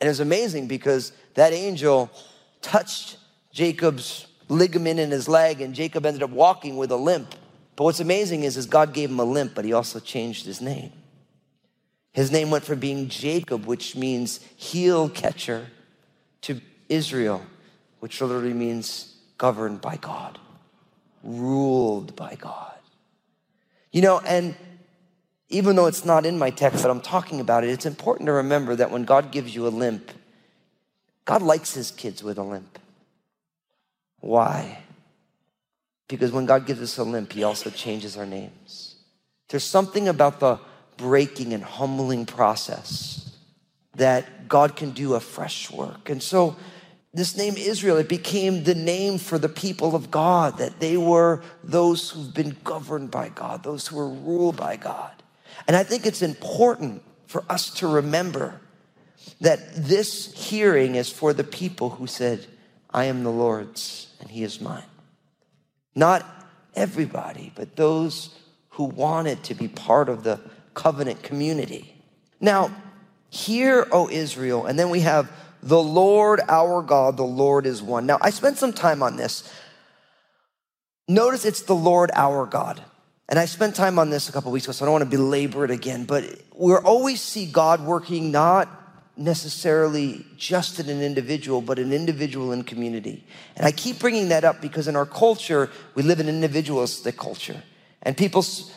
And 0.00 0.08
it 0.08 0.10
was 0.10 0.18
amazing 0.18 0.66
because 0.66 1.12
that 1.34 1.52
angel 1.52 2.10
touched 2.66 3.16
Jacob's 3.52 4.26
ligament 4.48 4.98
in 4.98 5.12
his 5.12 5.28
leg, 5.28 5.60
and 5.60 5.72
Jacob 5.72 6.04
ended 6.04 6.22
up 6.24 6.30
walking 6.30 6.76
with 6.76 6.90
a 6.90 6.96
limp. 6.96 7.34
But 7.76 7.84
what's 7.84 8.00
amazing 8.00 8.42
is, 8.42 8.56
is 8.56 8.66
God 8.66 8.92
gave 8.92 9.08
him 9.08 9.20
a 9.20 9.24
limp, 9.24 9.54
but 9.54 9.64
he 9.64 9.72
also 9.72 10.00
changed 10.00 10.46
his 10.46 10.60
name. 10.60 10.92
His 12.12 12.32
name 12.32 12.50
went 12.50 12.64
from 12.64 12.80
being 12.80 13.08
Jacob, 13.08 13.66
which 13.66 13.94
means 13.94 14.40
heel 14.56 15.08
catcher, 15.08 15.68
to 16.42 16.60
Israel, 16.88 17.44
which 18.00 18.20
literally 18.20 18.54
means 18.54 19.14
governed 19.38 19.80
by 19.80 19.96
God, 19.96 20.38
ruled 21.22 22.16
by 22.16 22.34
God. 22.34 22.74
You 23.92 24.02
know, 24.02 24.20
and 24.20 24.56
even 25.50 25.76
though 25.76 25.86
it's 25.86 26.04
not 26.04 26.26
in 26.26 26.38
my 26.38 26.50
text, 26.50 26.82
that 26.82 26.90
I'm 26.90 27.00
talking 27.00 27.40
about 27.40 27.62
it, 27.62 27.70
it's 27.70 27.86
important 27.86 28.26
to 28.26 28.32
remember 28.32 28.74
that 28.74 28.90
when 28.90 29.04
God 29.04 29.30
gives 29.30 29.54
you 29.54 29.66
a 29.66 29.68
limp, 29.68 30.10
God 31.26 31.42
likes 31.42 31.74
his 31.74 31.90
kids 31.90 32.22
with 32.22 32.38
a 32.38 32.42
limp. 32.42 32.78
Why? 34.20 34.78
Because 36.08 36.32
when 36.32 36.46
God 36.46 36.66
gives 36.66 36.80
us 36.80 36.96
a 36.98 37.04
limp, 37.04 37.32
he 37.32 37.42
also 37.42 37.68
changes 37.68 38.16
our 38.16 38.24
names. 38.24 38.94
There's 39.48 39.64
something 39.64 40.08
about 40.08 40.40
the 40.40 40.58
breaking 40.96 41.52
and 41.52 41.62
humbling 41.62 42.24
process 42.26 43.36
that 43.96 44.48
God 44.48 44.76
can 44.76 44.92
do 44.92 45.14
a 45.14 45.20
fresh 45.20 45.70
work. 45.70 46.08
And 46.08 46.22
so 46.22 46.56
this 47.12 47.36
name 47.36 47.54
Israel, 47.56 47.96
it 47.96 48.08
became 48.08 48.64
the 48.64 48.74
name 48.74 49.18
for 49.18 49.38
the 49.38 49.48
people 49.48 49.96
of 49.96 50.10
God, 50.10 50.58
that 50.58 50.80
they 50.80 50.96
were 50.96 51.42
those 51.64 52.10
who've 52.10 52.34
been 52.34 52.56
governed 52.62 53.10
by 53.10 53.30
God, 53.30 53.62
those 53.62 53.86
who 53.86 53.96
were 53.96 54.08
ruled 54.08 54.56
by 54.56 54.76
God. 54.76 55.12
And 55.66 55.76
I 55.76 55.82
think 55.82 56.06
it's 56.06 56.22
important 56.22 57.02
for 57.26 57.44
us 57.48 57.70
to 57.74 57.88
remember 57.88 58.60
that 59.40 59.74
this 59.74 60.32
hearing 60.34 60.94
is 60.94 61.10
for 61.10 61.32
the 61.32 61.44
people 61.44 61.90
who 61.90 62.06
said, 62.06 62.46
I 62.90 63.04
am 63.04 63.24
the 63.24 63.30
Lord's 63.30 64.08
and 64.20 64.30
he 64.30 64.42
is 64.42 64.60
mine. 64.60 64.84
Not 65.94 66.24
everybody, 66.74 67.52
but 67.54 67.76
those 67.76 68.34
who 68.70 68.84
wanted 68.84 69.42
to 69.44 69.54
be 69.54 69.68
part 69.68 70.08
of 70.08 70.22
the 70.22 70.40
covenant 70.74 71.22
community. 71.22 71.94
Now, 72.40 72.70
hear, 73.30 73.86
O 73.90 74.08
Israel, 74.08 74.66
and 74.66 74.78
then 74.78 74.90
we 74.90 75.00
have 75.00 75.30
the 75.62 75.82
Lord 75.82 76.40
our 76.48 76.82
God, 76.82 77.16
the 77.16 77.24
Lord 77.24 77.66
is 77.66 77.82
one. 77.82 78.06
Now, 78.06 78.18
I 78.20 78.30
spent 78.30 78.58
some 78.58 78.72
time 78.72 79.02
on 79.02 79.16
this. 79.16 79.50
Notice 81.08 81.44
it's 81.44 81.62
the 81.62 81.74
Lord 81.74 82.10
our 82.14 82.46
God. 82.46 82.82
And 83.28 83.38
I 83.38 83.46
spent 83.46 83.74
time 83.74 83.98
on 83.98 84.10
this 84.10 84.28
a 84.28 84.32
couple 84.32 84.52
weeks 84.52 84.66
ago, 84.66 84.72
so 84.72 84.84
I 84.84 84.86
don't 84.86 84.92
want 84.92 85.10
to 85.10 85.16
belabor 85.16 85.64
it 85.64 85.70
again, 85.70 86.04
but 86.04 86.24
we 86.54 86.74
always 86.74 87.20
see 87.20 87.46
God 87.46 87.84
working 87.84 88.30
not 88.30 88.68
necessarily 89.16 90.26
just 90.36 90.78
in 90.78 90.88
an 90.88 91.02
individual, 91.02 91.60
but 91.60 91.78
an 91.78 91.92
individual 91.92 92.52
in 92.52 92.62
community. 92.62 93.26
And 93.56 93.66
I 93.66 93.72
keep 93.72 93.98
bringing 93.98 94.28
that 94.28 94.44
up 94.44 94.60
because 94.60 94.88
in 94.88 94.96
our 94.96 95.06
culture, 95.06 95.70
we 95.94 96.02
live 96.02 96.20
in 96.20 96.28
an 96.28 96.34
individualistic 96.34 97.16
culture. 97.16 97.62
And 98.02 98.16
people's 98.16 98.72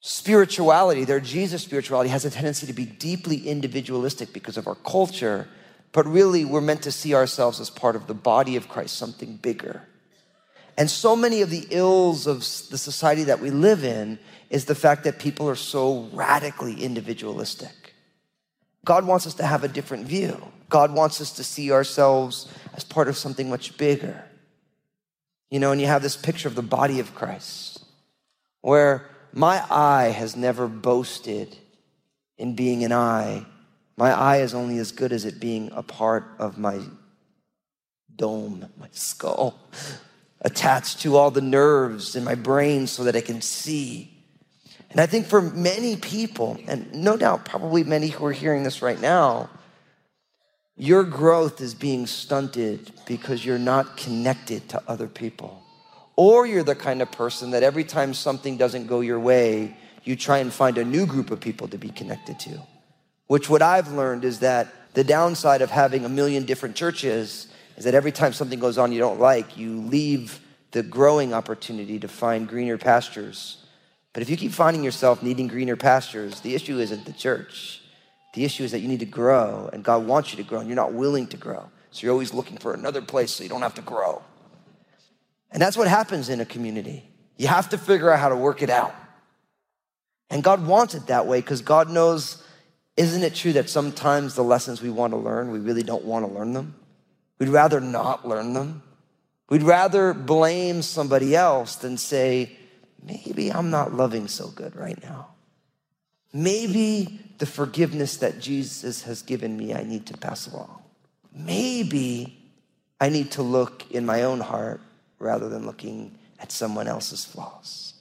spirituality, 0.00 1.04
their 1.04 1.20
Jesus 1.20 1.62
spirituality, 1.62 2.10
has 2.10 2.24
a 2.24 2.30
tendency 2.30 2.66
to 2.66 2.72
be 2.72 2.86
deeply 2.86 3.48
individualistic 3.48 4.32
because 4.32 4.56
of 4.56 4.66
our 4.66 4.74
culture. 4.76 5.46
But 5.92 6.06
really, 6.06 6.44
we're 6.44 6.60
meant 6.60 6.82
to 6.82 6.92
see 6.92 7.14
ourselves 7.14 7.60
as 7.60 7.68
part 7.68 7.96
of 7.96 8.06
the 8.06 8.14
body 8.14 8.56
of 8.56 8.68
Christ, 8.68 8.96
something 8.96 9.36
bigger. 9.36 9.86
And 10.78 10.90
so 10.90 11.14
many 11.14 11.42
of 11.42 11.50
the 11.50 11.66
ills 11.70 12.26
of 12.26 12.38
the 12.38 12.78
society 12.78 13.24
that 13.24 13.40
we 13.40 13.50
live 13.50 13.84
in 13.84 14.18
is 14.48 14.64
the 14.64 14.74
fact 14.74 15.04
that 15.04 15.18
people 15.18 15.48
are 15.48 15.56
so 15.56 16.08
radically 16.12 16.82
individualistic. 16.82 17.79
God 18.84 19.06
wants 19.06 19.26
us 19.26 19.34
to 19.34 19.46
have 19.46 19.64
a 19.64 19.68
different 19.68 20.06
view. 20.06 20.40
God 20.68 20.92
wants 20.92 21.20
us 21.20 21.32
to 21.32 21.44
see 21.44 21.72
ourselves 21.72 22.50
as 22.74 22.84
part 22.84 23.08
of 23.08 23.16
something 23.16 23.50
much 23.50 23.76
bigger. 23.76 24.24
You 25.50 25.58
know, 25.58 25.72
and 25.72 25.80
you 25.80 25.86
have 25.88 26.02
this 26.02 26.16
picture 26.16 26.48
of 26.48 26.54
the 26.54 26.62
body 26.62 27.00
of 27.00 27.14
Christ 27.14 27.84
where 28.62 29.08
my 29.32 29.64
eye 29.70 30.08
has 30.08 30.36
never 30.36 30.68
boasted 30.68 31.56
in 32.38 32.54
being 32.54 32.84
an 32.84 32.92
eye. 32.92 33.44
My 33.96 34.12
eye 34.12 34.38
is 34.38 34.54
only 34.54 34.78
as 34.78 34.92
good 34.92 35.12
as 35.12 35.24
it 35.24 35.40
being 35.40 35.70
a 35.72 35.82
part 35.82 36.24
of 36.38 36.58
my 36.58 36.80
dome, 38.14 38.66
my 38.78 38.88
skull, 38.92 39.58
attached 40.40 41.00
to 41.00 41.16
all 41.16 41.30
the 41.30 41.40
nerves 41.40 42.16
in 42.16 42.24
my 42.24 42.34
brain 42.34 42.86
so 42.86 43.04
that 43.04 43.16
I 43.16 43.20
can 43.20 43.40
see. 43.40 44.09
And 44.90 45.00
I 45.00 45.06
think 45.06 45.26
for 45.26 45.40
many 45.40 45.96
people, 45.96 46.58
and 46.66 46.92
no 46.92 47.16
doubt 47.16 47.44
probably 47.44 47.84
many 47.84 48.08
who 48.08 48.26
are 48.26 48.32
hearing 48.32 48.64
this 48.64 48.82
right 48.82 49.00
now, 49.00 49.48
your 50.76 51.04
growth 51.04 51.60
is 51.60 51.74
being 51.74 52.06
stunted 52.06 52.90
because 53.06 53.44
you're 53.44 53.58
not 53.58 53.96
connected 53.96 54.68
to 54.70 54.82
other 54.88 55.06
people. 55.06 55.62
Or 56.16 56.46
you're 56.46 56.64
the 56.64 56.74
kind 56.74 57.02
of 57.02 57.12
person 57.12 57.52
that 57.52 57.62
every 57.62 57.84
time 57.84 58.14
something 58.14 58.56
doesn't 58.56 58.88
go 58.88 59.00
your 59.00 59.20
way, 59.20 59.76
you 60.02 60.16
try 60.16 60.38
and 60.38 60.52
find 60.52 60.76
a 60.76 60.84
new 60.84 61.06
group 61.06 61.30
of 61.30 61.38
people 61.38 61.68
to 61.68 61.78
be 61.78 61.90
connected 61.90 62.40
to. 62.40 62.60
Which, 63.26 63.48
what 63.48 63.62
I've 63.62 63.92
learned 63.92 64.24
is 64.24 64.40
that 64.40 64.68
the 64.94 65.04
downside 65.04 65.62
of 65.62 65.70
having 65.70 66.04
a 66.04 66.08
million 66.08 66.46
different 66.46 66.74
churches 66.74 67.46
is 67.76 67.84
that 67.84 67.94
every 67.94 68.10
time 68.10 68.32
something 68.32 68.58
goes 68.58 68.76
on 68.76 68.90
you 68.90 68.98
don't 68.98 69.20
like, 69.20 69.56
you 69.56 69.80
leave 69.82 70.40
the 70.72 70.82
growing 70.82 71.32
opportunity 71.32 71.98
to 72.00 72.08
find 72.08 72.48
greener 72.48 72.76
pastures 72.76 73.59
but 74.12 74.22
if 74.22 74.30
you 74.30 74.36
keep 74.36 74.52
finding 74.52 74.82
yourself 74.82 75.22
needing 75.22 75.46
greener 75.46 75.76
pastures, 75.76 76.40
the 76.40 76.54
issue 76.54 76.78
isn't 76.78 77.04
the 77.04 77.12
church. 77.12 77.82
The 78.34 78.44
issue 78.44 78.64
is 78.64 78.72
that 78.72 78.80
you 78.80 78.88
need 78.88 79.00
to 79.00 79.06
grow, 79.06 79.70
and 79.72 79.84
God 79.84 80.06
wants 80.06 80.32
you 80.32 80.36
to 80.42 80.48
grow, 80.48 80.60
and 80.60 80.68
you're 80.68 80.76
not 80.76 80.92
willing 80.92 81.26
to 81.28 81.36
grow. 81.36 81.68
So 81.90 82.04
you're 82.04 82.12
always 82.12 82.32
looking 82.32 82.58
for 82.58 82.74
another 82.74 83.02
place 83.02 83.32
so 83.32 83.42
you 83.42 83.48
don't 83.48 83.62
have 83.62 83.74
to 83.74 83.82
grow. 83.82 84.22
And 85.50 85.60
that's 85.60 85.76
what 85.76 85.88
happens 85.88 86.28
in 86.28 86.40
a 86.40 86.44
community. 86.44 87.08
You 87.36 87.48
have 87.48 87.70
to 87.70 87.78
figure 87.78 88.10
out 88.10 88.20
how 88.20 88.28
to 88.28 88.36
work 88.36 88.62
it 88.62 88.70
out. 88.70 88.94
And 90.28 90.44
God 90.44 90.64
wants 90.64 90.94
it 90.94 91.08
that 91.08 91.26
way 91.26 91.40
because 91.40 91.60
God 91.60 91.90
knows, 91.90 92.42
isn't 92.96 93.22
it 93.22 93.34
true 93.34 93.52
that 93.54 93.68
sometimes 93.68 94.36
the 94.36 94.44
lessons 94.44 94.80
we 94.80 94.90
want 94.90 95.12
to 95.12 95.16
learn, 95.16 95.50
we 95.50 95.58
really 95.58 95.82
don't 95.82 96.04
want 96.04 96.24
to 96.24 96.32
learn 96.32 96.52
them? 96.52 96.76
We'd 97.40 97.48
rather 97.48 97.80
not 97.80 98.26
learn 98.26 98.52
them. 98.52 98.82
We'd 99.48 99.64
rather 99.64 100.14
blame 100.14 100.82
somebody 100.82 101.34
else 101.34 101.74
than 101.76 101.96
say, 101.96 102.56
maybe 103.02 103.50
I'm 103.52 103.70
not 103.70 103.94
loving 103.94 104.28
so 104.28 104.48
good 104.48 104.76
right 104.76 105.00
now. 105.02 105.28
Maybe 106.32 107.20
the 107.38 107.46
forgiveness 107.46 108.18
that 108.18 108.38
Jesus 108.38 109.02
has 109.02 109.22
given 109.22 109.56
me, 109.56 109.74
I 109.74 109.82
need 109.82 110.06
to 110.06 110.16
pass 110.16 110.46
along. 110.46 110.82
Maybe 111.34 112.36
I 113.00 113.08
need 113.08 113.32
to 113.32 113.42
look 113.42 113.90
in 113.90 114.06
my 114.06 114.22
own 114.22 114.40
heart 114.40 114.80
rather 115.18 115.48
than 115.48 115.66
looking 115.66 116.18
at 116.38 116.52
someone 116.52 116.86
else's 116.86 117.24
flaws. 117.24 117.94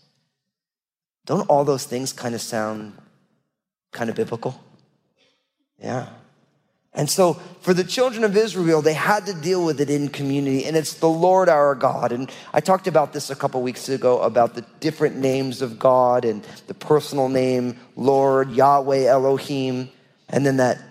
Don't 1.25 1.47
all 1.49 1.63
those 1.63 1.85
things 1.85 2.13
kind 2.13 2.35
of 2.35 2.41
sound 2.41 2.97
kind 3.91 4.09
of 4.09 4.15
biblical? 4.15 4.61
Yeah. 5.81 6.09
And 6.93 7.09
so 7.09 7.33
for 7.61 7.73
the 7.73 7.83
children 7.83 8.23
of 8.23 8.35
Israel, 8.35 8.81
they 8.81 8.93
had 8.93 9.27
to 9.27 9.33
deal 9.33 9.63
with 9.63 9.79
it 9.79 9.89
in 9.89 10.09
community, 10.09 10.65
and 10.65 10.75
it's 10.75 10.95
the 10.95 11.09
Lord 11.09 11.47
our 11.47 11.75
God. 11.75 12.11
And 12.11 12.31
I 12.51 12.61
talked 12.61 12.87
about 12.87 13.13
this 13.13 13.29
a 13.29 13.35
couple 13.35 13.61
weeks 13.61 13.89
ago 13.89 14.21
about 14.21 14.55
the 14.55 14.65
different 14.79 15.17
names 15.17 15.61
of 15.61 15.77
God 15.77 16.25
and 16.25 16.43
the 16.67 16.73
personal 16.73 17.29
name 17.29 17.79
Lord, 17.95 18.51
Yahweh, 18.51 19.05
Elohim, 19.05 19.89
and 20.29 20.45
then 20.45 20.57
that 20.57 20.81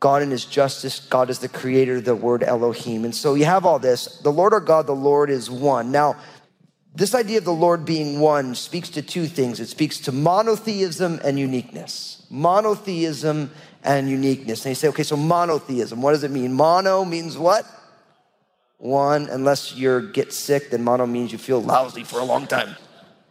God 0.00 0.22
in 0.22 0.30
his 0.30 0.44
justice, 0.44 1.00
God 1.00 1.30
is 1.30 1.38
the 1.38 1.48
creator, 1.48 2.00
the 2.00 2.14
word 2.14 2.42
Elohim. 2.42 3.04
And 3.04 3.14
so 3.14 3.34
you 3.34 3.46
have 3.46 3.64
all 3.64 3.78
this. 3.78 4.18
The 4.18 4.32
Lord 4.32 4.52
our 4.52 4.60
God, 4.60 4.86
the 4.86 4.92
Lord 4.92 5.30
is 5.30 5.50
one. 5.50 5.92
Now, 5.92 6.16
this 6.94 7.14
idea 7.14 7.38
of 7.38 7.44
the 7.44 7.52
Lord 7.52 7.84
being 7.84 8.20
one 8.20 8.54
speaks 8.54 8.88
to 8.90 9.02
two 9.02 9.26
things 9.26 9.60
it 9.60 9.68
speaks 9.68 9.98
to 10.00 10.12
monotheism 10.12 11.20
and 11.24 11.38
uniqueness. 11.38 12.26
Monotheism 12.28 13.50
and 13.84 14.08
uniqueness. 14.08 14.64
And 14.64 14.70
you 14.70 14.74
say, 14.74 14.88
okay, 14.88 15.02
so 15.02 15.16
monotheism, 15.16 16.02
what 16.02 16.12
does 16.12 16.24
it 16.24 16.30
mean? 16.30 16.52
Mono 16.52 17.04
means 17.04 17.38
what? 17.38 17.66
One, 18.78 19.28
unless 19.28 19.74
you 19.74 20.10
get 20.12 20.32
sick, 20.32 20.70
then 20.70 20.82
mono 20.82 21.06
means 21.06 21.30
you 21.30 21.38
feel 21.38 21.62
lousy 21.62 22.02
for 22.02 22.18
a 22.18 22.24
long 22.24 22.46
time. 22.46 22.76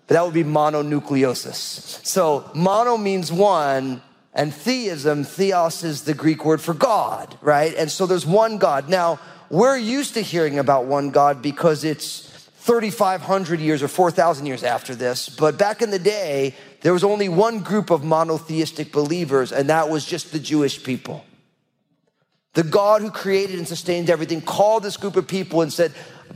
But 0.07 0.13
that 0.15 0.25
would 0.25 0.33
be 0.33 0.43
mononucleosis. 0.43 2.05
So 2.05 2.49
mono 2.55 2.97
means 2.97 3.31
one, 3.31 4.01
and 4.33 4.53
theism, 4.53 5.23
theos 5.23 5.83
is 5.83 6.03
the 6.03 6.13
Greek 6.13 6.45
word 6.45 6.61
for 6.61 6.73
God, 6.73 7.37
right? 7.41 7.73
And 7.75 7.91
so 7.91 8.05
there's 8.05 8.25
one 8.25 8.57
God. 8.57 8.89
Now, 8.89 9.19
we're 9.49 9.77
used 9.77 10.15
to 10.15 10.21
hearing 10.21 10.57
about 10.57 10.85
one 10.85 11.11
God 11.11 11.41
because 11.41 11.83
it's 11.83 12.29
3,500 12.63 13.59
years 13.59 13.83
or 13.83 13.87
4,000 13.87 14.45
years 14.45 14.63
after 14.63 14.95
this. 14.95 15.29
But 15.29 15.57
back 15.57 15.81
in 15.81 15.91
the 15.91 15.99
day, 15.99 16.55
there 16.83 16.93
was 16.93 17.03
only 17.03 17.29
one 17.29 17.59
group 17.59 17.89
of 17.89 18.03
monotheistic 18.03 18.91
believers, 18.91 19.53
and 19.53 19.69
that 19.69 19.89
was 19.89 20.05
just 20.05 20.33
the 20.33 20.39
Jewish 20.39 20.83
people. 20.83 21.25
The 22.55 22.63
God 22.63 23.01
who 23.01 23.09
created 23.09 23.57
and 23.57 23.67
sustained 23.67 24.09
everything 24.09 24.41
called 24.41 24.83
this 24.83 24.97
group 24.97 25.15
of 25.15 25.25
people 25.25 25.61
and 25.61 25.71
said, 25.71 25.93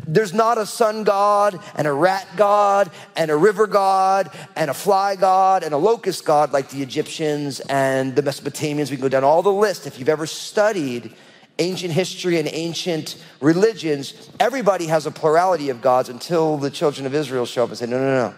There's 0.08 0.34
not 0.34 0.58
a 0.58 0.66
sun 0.66 1.04
god, 1.04 1.60
and 1.76 1.86
a 1.86 1.92
rat 1.92 2.26
god, 2.38 2.90
and 3.18 3.30
a 3.30 3.36
river 3.36 3.68
god, 3.68 4.32
and 4.56 4.72
a 4.72 4.74
fly 4.74 5.18
god, 5.18 5.64
and 5.64 5.74
a 5.74 5.78
locust 5.78 6.24
god 6.24 6.54
like 6.54 6.70
the 6.70 6.82
Egyptians 6.82 7.60
and 7.60 8.16
the 8.16 8.24
Mesopotamians. 8.24 8.90
We 8.90 8.96
can 8.96 9.02
go 9.02 9.10
down 9.10 9.26
all 9.26 9.44
the 9.44 9.52
list. 9.52 9.86
If 9.86 10.00
you've 10.00 10.10
ever 10.10 10.26
studied 10.26 11.14
ancient 11.60 11.94
history 11.94 12.40
and 12.40 12.48
ancient 12.54 13.22
religions, 13.42 14.30
everybody 14.40 14.88
has 14.88 15.06
a 15.06 15.12
plurality 15.12 15.70
of 15.70 15.82
gods 15.82 16.08
until 16.08 16.58
the 16.58 16.72
children 16.72 17.06
of 17.06 17.14
Israel 17.14 17.46
show 17.46 17.66
up 17.66 17.70
and 17.70 17.78
say, 17.78 17.86
no, 17.86 18.00
no, 18.00 18.30
no. 18.30 18.36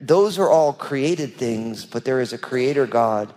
Those 0.00 0.38
are 0.38 0.50
all 0.50 0.72
created 0.72 1.34
things, 1.34 1.86
but 1.86 2.04
there 2.04 2.20
is 2.20 2.32
a 2.32 2.38
creator 2.38 2.86
God 2.86 3.32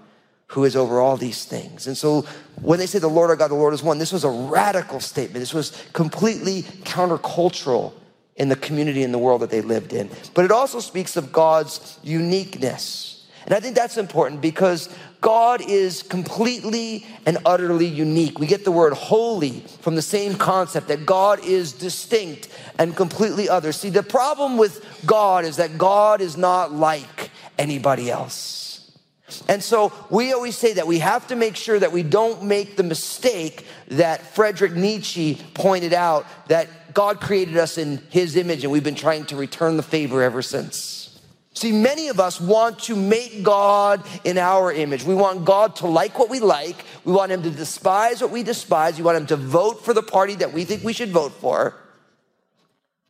who 0.48 0.66
is 0.66 0.76
over 0.76 1.00
all 1.00 1.16
these 1.16 1.46
things. 1.46 1.86
And 1.88 1.96
so 1.96 2.26
when 2.62 2.80
they 2.80 2.88
say 2.88 3.00
the 3.00 3.08
Lord 3.08 3.30
our 3.30 3.36
God, 3.36 3.50
the 3.50 3.56
Lord 3.56 3.74
is 3.74 3.84
one, 3.84 4.00
this 4.00 4.12
was 4.12 4.24
a 4.24 4.30
radical 4.30 5.00
statement. 5.00 5.40
This 5.40 5.54
was 5.54 5.72
completely 5.94 6.64
countercultural 6.64 7.94
in 8.36 8.50
the 8.50 8.56
community 8.56 9.04
in 9.04 9.12
the 9.12 9.18
world 9.18 9.42
that 9.42 9.52
they 9.52 9.62
lived 9.62 9.94
in. 9.94 10.10
But 10.34 10.46
it 10.46 10.52
also 10.52 10.80
speaks 10.80 11.18
of 11.18 11.32
God's 11.32 12.00
uniqueness. 12.04 13.28
And 13.46 13.54
I 13.54 13.60
think 13.60 13.76
that's 13.76 13.98
important 13.98 14.42
because 14.42 14.90
God 15.22 15.62
is 15.62 16.02
completely 16.02 17.06
and 17.26 17.38
utterly 17.46 17.86
unique. 17.86 18.40
We 18.40 18.48
get 18.48 18.64
the 18.64 18.72
word 18.72 18.94
holy 18.94 19.60
from 19.82 19.96
the 19.96 20.02
same 20.02 20.36
concept 20.36 20.88
that 20.88 21.06
God 21.06 21.44
is 21.44 21.74
distinct 21.74 22.48
and 22.78 22.96
completely 22.96 23.50
other. 23.50 23.72
See, 23.74 23.90
the 23.90 24.04
problem 24.04 24.58
with 24.58 24.86
God 25.06 25.44
is 25.44 25.58
that 25.58 25.78
God 25.78 26.22
is 26.22 26.38
not 26.38 26.72
like 26.72 27.32
anybody 27.58 28.10
else. 28.10 28.60
And 29.48 29.64
so 29.64 29.94
we 30.10 30.34
always 30.34 30.58
say 30.58 30.74
that 30.74 30.88
we 30.88 31.00
have 31.00 31.28
to 31.28 31.36
make 31.36 31.56
sure 31.56 31.78
that 31.78 31.92
we 31.92 32.02
don't 32.02 32.44
make 32.44 32.78
the 32.78 32.84
mistake 32.84 33.66
that 33.90 34.22
Friedrich 34.22 34.74
Nietzsche 34.74 35.40
pointed 35.54 35.94
out 35.94 36.26
that 36.48 36.94
God 36.94 37.22
created 37.22 37.58
us 37.58 37.78
in 37.78 38.02
his 38.10 38.36
image 38.36 38.64
and 38.64 38.72
we've 38.72 38.84
been 38.84 38.96
trying 38.96 39.26
to 39.26 39.36
return 39.36 39.78
the 39.78 39.84
favor 39.84 40.24
ever 40.24 40.42
since. 40.42 41.09
See, 41.54 41.72
many 41.72 42.08
of 42.10 42.20
us 42.20 42.40
want 42.40 42.80
to 42.84 42.96
make 42.96 43.44
God 43.44 44.06
in 44.24 44.38
our 44.38 44.72
image. 44.72 45.04
We 45.04 45.16
want 45.16 45.46
God 45.46 45.76
to 45.78 45.88
like 45.88 46.18
what 46.20 46.30
we 46.30 46.40
like. 46.40 46.86
We 47.04 47.12
want 47.12 47.32
him 47.32 47.44
to 47.44 47.50
despise 47.50 48.22
what 48.22 48.32
we 48.32 48.44
despise. 48.44 48.98
We 48.98 49.04
want 49.04 49.18
him 49.18 49.28
to 49.28 49.36
vote 49.36 49.84
for 49.84 49.94
the 49.94 50.04
party 50.04 50.36
that 50.36 50.54
we 50.54 50.64
think 50.64 50.84
we 50.84 50.94
should 50.94 51.10
vote 51.10 51.34
for. 51.34 51.76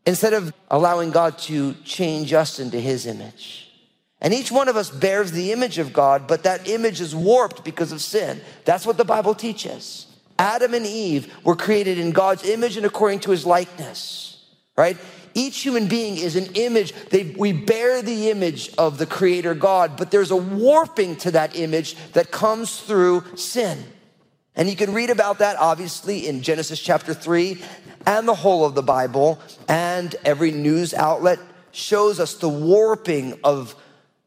Instead 0.05 0.33
of 0.33 0.53
allowing 0.71 1.11
God 1.11 1.37
to 1.39 1.73
change 1.83 2.33
us 2.33 2.59
into 2.59 2.79
his 2.79 3.05
image. 3.05 3.69
And 4.21 4.33
each 4.33 4.51
one 4.51 4.67
of 4.67 4.75
us 4.75 4.89
bears 4.89 5.31
the 5.31 5.51
image 5.51 5.77
of 5.77 5.93
God, 5.93 6.27
but 6.27 6.43
that 6.43 6.67
image 6.67 6.99
is 6.99 7.15
warped 7.15 7.63
because 7.63 7.91
of 7.91 8.01
sin. 8.01 8.41
That's 8.65 8.85
what 8.85 8.97
the 8.97 9.05
Bible 9.05 9.35
teaches. 9.35 10.07
Adam 10.37 10.73
and 10.73 10.85
Eve 10.85 11.33
were 11.43 11.55
created 11.55 11.99
in 11.99 12.11
God's 12.11 12.43
image 12.45 12.77
and 12.77 12.85
according 12.85 13.19
to 13.21 13.31
his 13.31 13.45
likeness, 13.45 14.45
right? 14.77 14.97
Each 15.39 15.61
human 15.61 15.87
being 15.87 16.17
is 16.17 16.35
an 16.35 16.47
image. 16.55 16.91
They, 17.11 17.33
we 17.37 17.53
bear 17.53 18.01
the 18.01 18.29
image 18.29 18.75
of 18.77 18.97
the 18.97 19.05
Creator 19.05 19.53
God, 19.53 19.95
but 19.95 20.11
there's 20.11 20.31
a 20.31 20.35
warping 20.35 21.15
to 21.17 21.31
that 21.31 21.55
image 21.55 21.95
that 22.11 22.29
comes 22.29 22.81
through 22.81 23.23
sin. 23.37 23.81
And 24.57 24.69
you 24.69 24.75
can 24.75 24.93
read 24.93 25.09
about 25.09 25.39
that 25.39 25.55
obviously 25.55 26.27
in 26.27 26.41
Genesis 26.41 26.77
chapter 26.77 27.13
3 27.13 27.57
and 28.05 28.27
the 28.27 28.35
whole 28.35 28.65
of 28.65 28.75
the 28.75 28.83
Bible, 28.83 29.39
and 29.69 30.13
every 30.25 30.51
news 30.51 30.93
outlet 30.93 31.39
shows 31.71 32.19
us 32.19 32.33
the 32.33 32.49
warping 32.49 33.39
of 33.41 33.75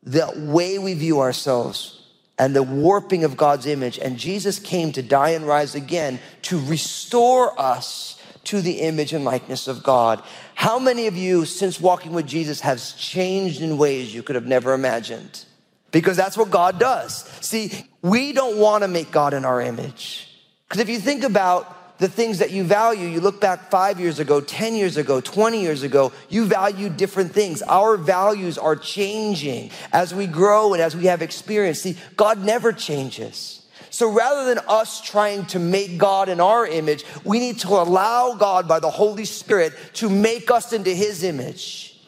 the 0.02 0.32
way 0.34 0.78
we 0.78 0.94
view 0.94 1.20
ourselves 1.20 2.06
and 2.38 2.56
the 2.56 2.62
warping 2.62 3.22
of 3.22 3.36
God's 3.36 3.66
image. 3.66 3.98
And 3.98 4.16
Jesus 4.16 4.58
came 4.58 4.92
to 4.92 5.02
die 5.02 5.30
and 5.30 5.46
rise 5.46 5.74
again 5.74 6.20
to 6.42 6.58
restore 6.64 7.60
us 7.60 8.18
to 8.44 8.60
the 8.60 8.80
image 8.80 9.12
and 9.12 9.24
likeness 9.24 9.68
of 9.68 9.82
God. 9.82 10.22
How 10.54 10.78
many 10.78 11.06
of 11.06 11.16
you, 11.16 11.44
since 11.44 11.80
walking 11.80 12.12
with 12.12 12.26
Jesus, 12.26 12.60
has 12.60 12.92
changed 12.92 13.62
in 13.62 13.78
ways 13.78 14.14
you 14.14 14.22
could 14.22 14.36
have 14.36 14.46
never 14.46 14.72
imagined? 14.72 15.44
Because 15.90 16.16
that's 16.16 16.36
what 16.36 16.50
God 16.50 16.78
does. 16.78 17.24
See, 17.40 17.72
we 18.00 18.32
don't 18.32 18.58
want 18.58 18.82
to 18.82 18.88
make 18.88 19.10
God 19.10 19.34
in 19.34 19.44
our 19.44 19.60
image. 19.60 20.28
Because 20.68 20.80
if 20.80 20.88
you 20.88 20.98
think 20.98 21.22
about 21.22 21.78
the 22.02 22.08
things 22.08 22.40
that 22.40 22.50
you 22.50 22.64
value. 22.64 23.06
You 23.06 23.20
look 23.20 23.40
back 23.40 23.70
five 23.70 24.00
years 24.00 24.18
ago, 24.18 24.40
10 24.40 24.74
years 24.74 24.96
ago, 24.96 25.20
20 25.20 25.62
years 25.62 25.84
ago, 25.84 26.12
you 26.28 26.46
value 26.46 26.88
different 26.88 27.32
things. 27.32 27.62
Our 27.62 27.96
values 27.96 28.58
are 28.58 28.74
changing 28.74 29.70
as 29.92 30.12
we 30.12 30.26
grow 30.26 30.74
and 30.74 30.82
as 30.82 30.96
we 30.96 31.06
have 31.06 31.22
experience. 31.22 31.80
See, 31.80 31.96
God 32.16 32.44
never 32.44 32.72
changes. 32.72 33.61
So 33.92 34.10
rather 34.10 34.46
than 34.46 34.64
us 34.68 35.02
trying 35.02 35.44
to 35.46 35.58
make 35.58 35.98
God 35.98 36.30
in 36.30 36.40
our 36.40 36.66
image, 36.66 37.04
we 37.24 37.38
need 37.38 37.60
to 37.60 37.68
allow 37.68 38.34
God 38.34 38.66
by 38.66 38.80
the 38.80 38.90
Holy 38.90 39.26
Spirit 39.26 39.74
to 39.94 40.08
make 40.08 40.50
us 40.50 40.72
into 40.72 40.90
his 40.90 41.22
image. 41.22 42.00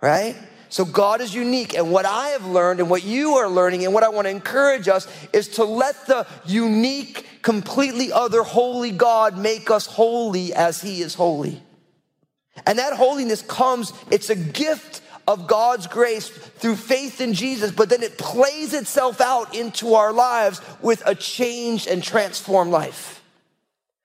Right? 0.00 0.36
So 0.68 0.84
God 0.84 1.20
is 1.20 1.34
unique. 1.34 1.74
And 1.74 1.90
what 1.90 2.06
I 2.06 2.28
have 2.28 2.46
learned 2.46 2.78
and 2.78 2.88
what 2.88 3.02
you 3.02 3.34
are 3.34 3.48
learning 3.48 3.84
and 3.84 3.92
what 3.92 4.04
I 4.04 4.08
want 4.08 4.26
to 4.26 4.30
encourage 4.30 4.86
us 4.86 5.08
is 5.32 5.48
to 5.48 5.64
let 5.64 6.06
the 6.06 6.28
unique 6.46 7.26
completely 7.42 8.12
other 8.12 8.44
holy 8.44 8.92
God 8.92 9.36
make 9.36 9.72
us 9.72 9.86
holy 9.86 10.54
as 10.54 10.80
he 10.80 11.02
is 11.02 11.14
holy. 11.14 11.60
And 12.66 12.78
that 12.78 12.92
holiness 12.92 13.42
comes, 13.42 13.92
it's 14.12 14.30
a 14.30 14.36
gift 14.36 15.00
of 15.26 15.46
God's 15.46 15.86
grace 15.86 16.28
through 16.28 16.76
faith 16.76 17.20
in 17.20 17.34
Jesus, 17.34 17.70
but 17.70 17.88
then 17.88 18.02
it 18.02 18.18
plays 18.18 18.74
itself 18.74 19.20
out 19.20 19.54
into 19.54 19.94
our 19.94 20.12
lives 20.12 20.60
with 20.82 21.02
a 21.06 21.14
changed 21.14 21.86
and 21.86 22.02
transformed 22.02 22.70
life. 22.70 23.22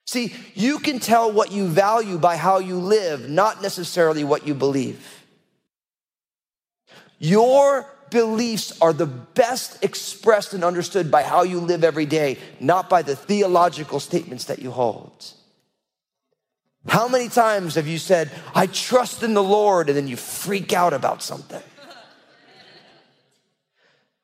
See, 0.06 0.34
you 0.56 0.80
can 0.80 1.00
tell 1.00 1.32
what 1.32 1.52
you 1.52 1.68
value 1.68 2.18
by 2.18 2.36
how 2.36 2.60
you 2.60 2.78
live, 2.78 3.30
not 3.30 3.62
necessarily 3.62 4.24
what 4.24 4.48
you 4.48 4.56
believe. 4.56 5.24
Your 7.20 7.86
beliefs 8.10 8.80
are 8.82 8.94
the 8.94 9.06
best 9.06 9.84
expressed 9.84 10.54
and 10.54 10.64
understood 10.64 11.12
by 11.12 11.24
how 11.24 11.44
you 11.44 11.60
live 11.60 11.84
every 11.84 12.06
day, 12.06 12.38
not 12.60 12.90
by 12.90 13.02
the 13.02 13.16
theological 13.16 14.00
statements 14.00 14.46
that 14.46 14.60
you 14.60 14.72
hold. 14.72 15.34
How 16.88 17.08
many 17.08 17.30
times 17.30 17.76
have 17.76 17.88
you 17.88 17.98
said, 17.98 18.32
I 18.56 18.68
trust 18.68 19.22
in 19.22 19.34
the 19.34 19.44
Lord, 19.44 19.90
and 19.90 19.98
then 19.98 20.08
you 20.08 20.16
freak 20.16 20.74
out 20.74 20.94
about 20.94 21.22
something? 21.22 21.62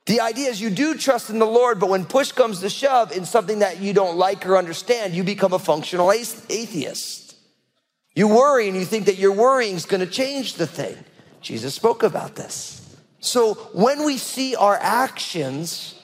The 0.06 0.22
idea 0.22 0.50
is 0.50 0.62
you 0.62 0.70
do 0.70 0.96
trust 0.96 1.30
in 1.32 1.40
the 1.40 1.48
Lord, 1.48 1.80
but 1.80 1.90
when 1.90 2.06
push 2.06 2.32
comes 2.32 2.60
to 2.62 2.70
shove 2.70 3.12
in 3.12 3.26
something 3.26 3.60
that 3.60 3.82
you 3.82 3.92
don't 3.92 4.18
like 4.18 4.46
or 4.46 4.56
understand, 4.56 5.16
you 5.16 5.24
become 5.24 5.52
a 5.52 5.60
functional 5.60 6.12
atheist. 6.12 7.36
You 8.14 8.28
worry 8.28 8.68
and 8.68 8.78
you 8.78 8.86
think 8.86 9.08
that 9.08 9.18
your 9.18 9.34
worrying 9.34 9.76
is 9.76 9.86
going 9.86 10.06
to 10.06 10.12
change 10.12 10.54
the 10.54 10.68
thing. 10.68 10.96
Jesus 11.42 11.74
spoke 11.74 12.04
about 12.04 12.36
this. 12.36 12.98
So 13.20 13.56
when 13.74 14.06
we 14.06 14.18
see 14.18 14.56
our 14.56 14.78
actions, 14.80 15.95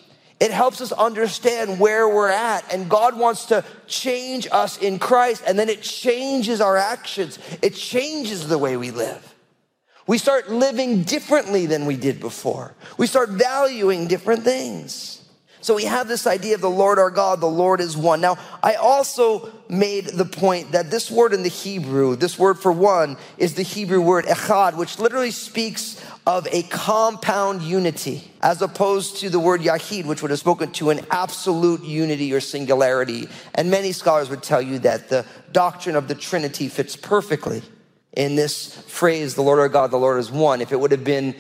it 0.42 0.50
helps 0.50 0.82
us 0.82 0.92
understand 0.92 1.80
where 1.80 2.10
we're 2.10 2.28
at. 2.28 2.74
And 2.74 2.90
God 2.90 3.16
wants 3.16 3.46
to 3.46 3.64
change 3.86 4.48
us 4.52 4.80
in 4.80 4.98
Christ, 4.98 5.44
and 5.46 5.58
then 5.58 5.70
it 5.70 5.84
changes 5.84 6.60
our 6.60 6.76
actions, 6.76 7.38
it 7.62 7.76
changes 7.76 8.48
the 8.48 8.58
way 8.58 8.76
we 8.76 8.90
live. 8.90 9.36
We 10.08 10.18
start 10.18 10.50
living 10.50 11.04
differently 11.04 11.68
than 11.68 11.86
we 11.86 11.96
did 11.96 12.20
before, 12.20 12.74
we 12.98 13.08
start 13.08 13.30
valuing 13.30 14.08
different 14.08 14.44
things. 14.44 15.21
So 15.62 15.76
we 15.76 15.86
have 15.86 16.08
this 16.08 16.26
idea 16.26 16.56
of 16.56 16.62
the 16.62 16.70
Lord 16.70 16.98
our 16.98 17.12
God, 17.12 17.40
the 17.40 17.46
Lord 17.46 17.82
is 17.82 17.96
one. 17.96 18.20
Now, 18.20 18.38
I 18.64 18.74
also 18.74 19.52
made 19.70 20.08
the 20.08 20.26
point 20.26 20.72
that 20.72 20.90
this 20.90 21.12
word 21.12 21.34
in 21.34 21.44
the 21.44 21.50
Hebrew, 21.50 22.16
this 22.16 22.40
word 22.40 22.58
for 22.58 22.72
one, 22.72 23.16
is 23.38 23.54
the 23.54 23.62
Hebrew 23.62 24.02
word 24.02 24.26
echad, 24.26 24.76
which 24.76 24.98
literally 24.98 25.30
speaks 25.30 26.04
of 26.26 26.48
a 26.52 26.64
compound 26.64 27.62
unity, 27.62 28.32
as 28.42 28.64
opposed 28.64 29.18
to 29.18 29.30
the 29.30 29.40
word 29.40 29.62
yahid, 29.62 30.06
which 30.06 30.24
would 30.24 30.32
have 30.32 30.40
spoken 30.40 30.72
to 30.74 30.90
an 30.90 31.06
absolute 31.12 31.84
unity 31.84 32.34
or 32.34 32.40
singularity. 32.40 33.30
And 33.54 33.70
many 33.70 33.92
scholars 33.92 34.32
would 34.32 34.42
tell 34.42 34.64
you 34.64 34.80
that 34.80 35.10
the 35.10 35.28
doctrine 35.52 35.96
of 35.96 36.08
the 36.08 36.16
Trinity 36.16 36.70
fits 36.70 36.96
perfectly 36.96 37.62
in 38.14 38.36
this 38.36 38.76
phrase, 38.88 39.36
the 39.36 39.44
Lord 39.44 39.60
our 39.60 39.70
God, 39.70 39.92
the 39.92 39.98
Lord 39.98 40.20
is 40.20 40.32
one. 40.32 40.60
If 40.60 40.72
it 40.72 40.80
would 40.80 40.92
have 40.92 41.04
been 41.04 41.36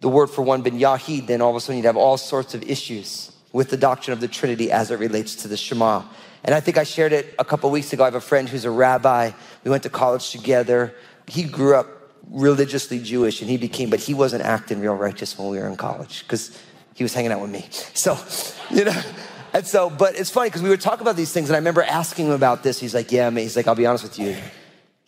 the 0.00 0.08
word 0.08 0.28
for 0.28 0.42
one 0.42 0.62
been 0.62 0.78
yahid, 0.78 1.26
then 1.26 1.42
all 1.42 1.50
of 1.50 1.56
a 1.56 1.60
sudden 1.60 1.78
you'd 1.78 1.86
have 1.86 1.96
all 1.96 2.16
sorts 2.16 2.54
of 2.54 2.62
issues 2.62 3.33
with 3.54 3.70
the 3.70 3.76
doctrine 3.76 4.12
of 4.12 4.20
the 4.20 4.26
Trinity 4.26 4.70
as 4.72 4.90
it 4.90 4.98
relates 4.98 5.36
to 5.36 5.48
the 5.48 5.56
Shema. 5.56 6.02
And 6.42 6.54
I 6.54 6.60
think 6.60 6.76
I 6.76 6.82
shared 6.82 7.12
it 7.12 7.34
a 7.38 7.44
couple 7.44 7.70
weeks 7.70 7.92
ago. 7.92 8.02
I 8.02 8.06
have 8.08 8.16
a 8.16 8.20
friend 8.20 8.48
who's 8.48 8.64
a 8.64 8.70
rabbi. 8.70 9.30
We 9.62 9.70
went 9.70 9.84
to 9.84 9.88
college 9.88 10.30
together. 10.30 10.92
He 11.28 11.44
grew 11.44 11.76
up 11.76 11.86
religiously 12.30 12.98
Jewish 12.98 13.40
and 13.40 13.48
he 13.48 13.56
became, 13.56 13.90
but 13.90 14.00
he 14.00 14.12
wasn't 14.12 14.42
acting 14.42 14.80
real 14.80 14.96
righteous 14.96 15.38
when 15.38 15.48
we 15.48 15.58
were 15.58 15.68
in 15.68 15.76
college 15.76 16.24
because 16.24 16.60
he 16.94 17.04
was 17.04 17.14
hanging 17.14 17.30
out 17.30 17.40
with 17.40 17.50
me. 17.50 17.66
So, 17.94 18.18
you 18.70 18.84
know, 18.84 19.02
and 19.52 19.64
so, 19.64 19.88
but 19.88 20.18
it's 20.18 20.30
funny 20.30 20.48
because 20.50 20.62
we 20.62 20.68
were 20.68 20.76
talking 20.76 21.02
about 21.02 21.14
these 21.14 21.32
things 21.32 21.48
and 21.48 21.54
I 21.54 21.58
remember 21.58 21.84
asking 21.84 22.26
him 22.26 22.32
about 22.32 22.64
this. 22.64 22.80
He's 22.80 22.92
like, 22.92 23.12
yeah, 23.12 23.30
man. 23.30 23.44
He's 23.44 23.54
like, 23.54 23.68
I'll 23.68 23.76
be 23.76 23.86
honest 23.86 24.02
with 24.02 24.18
you. 24.18 24.36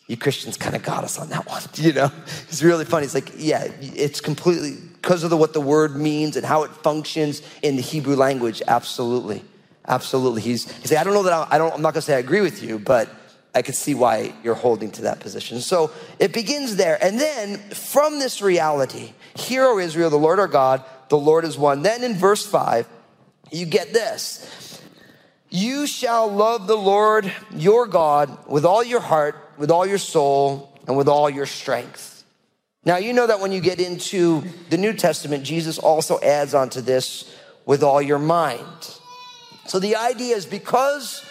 You 0.06 0.16
Christians 0.16 0.56
kind 0.56 0.76
of 0.76 0.84
got 0.84 1.02
us 1.02 1.18
on 1.18 1.30
that 1.30 1.48
one, 1.48 1.62
you 1.74 1.92
know? 1.92 2.12
It's 2.48 2.62
really 2.62 2.84
funny. 2.84 3.06
It's 3.06 3.14
like, 3.14 3.32
yeah, 3.36 3.66
it's 3.80 4.20
completely, 4.20 4.76
because 5.06 5.22
of 5.22 5.30
the, 5.30 5.36
what 5.36 5.52
the 5.52 5.60
word 5.60 5.94
means 5.94 6.36
and 6.36 6.44
how 6.44 6.64
it 6.64 6.70
functions 6.82 7.40
in 7.62 7.76
the 7.76 7.82
Hebrew 7.82 8.16
language. 8.16 8.60
Absolutely, 8.66 9.44
absolutely. 9.86 10.42
He's 10.42 10.68
he's 10.80 10.90
like, 10.90 11.00
I 11.00 11.04
don't 11.04 11.14
know 11.14 11.22
that 11.22 11.32
I, 11.32 11.46
I 11.48 11.58
don't. 11.58 11.72
I'm 11.72 11.80
not 11.80 11.94
going 11.94 12.00
to 12.00 12.02
say 12.02 12.16
I 12.16 12.18
agree 12.18 12.40
with 12.40 12.60
you, 12.60 12.80
but 12.80 13.08
I 13.54 13.62
can 13.62 13.74
see 13.74 13.94
why 13.94 14.34
you're 14.42 14.56
holding 14.56 14.90
to 14.90 15.02
that 15.02 15.20
position. 15.20 15.60
So 15.60 15.92
it 16.18 16.32
begins 16.32 16.74
there, 16.74 16.98
and 17.00 17.20
then 17.20 17.58
from 17.70 18.18
this 18.18 18.42
reality, 18.42 19.12
hear, 19.36 19.64
O 19.66 19.78
Israel, 19.78 20.10
the 20.10 20.16
Lord 20.16 20.40
our 20.40 20.48
God, 20.48 20.82
the 21.08 21.16
Lord 21.16 21.44
is 21.44 21.56
one. 21.56 21.82
Then 21.82 22.02
in 22.02 22.14
verse 22.14 22.44
five, 22.44 22.88
you 23.52 23.64
get 23.64 23.92
this. 23.92 24.82
You 25.50 25.86
shall 25.86 26.26
love 26.26 26.66
the 26.66 26.76
Lord 26.76 27.32
your 27.54 27.86
God 27.86 28.36
with 28.48 28.64
all 28.64 28.82
your 28.82 28.98
heart, 28.98 29.36
with 29.56 29.70
all 29.70 29.86
your 29.86 29.98
soul, 29.98 30.76
and 30.88 30.96
with 30.96 31.06
all 31.06 31.30
your 31.30 31.46
strength. 31.46 32.15
Now, 32.86 32.98
you 32.98 33.12
know 33.12 33.26
that 33.26 33.40
when 33.40 33.50
you 33.50 33.60
get 33.60 33.80
into 33.80 34.44
the 34.70 34.78
New 34.78 34.92
Testament, 34.92 35.42
Jesus 35.42 35.76
also 35.76 36.20
adds 36.20 36.54
onto 36.54 36.80
this 36.80 37.36
with 37.66 37.82
all 37.82 38.00
your 38.00 38.20
mind. 38.20 38.94
So 39.66 39.80
the 39.80 39.96
idea 39.96 40.36
is 40.36 40.46
because 40.46 41.24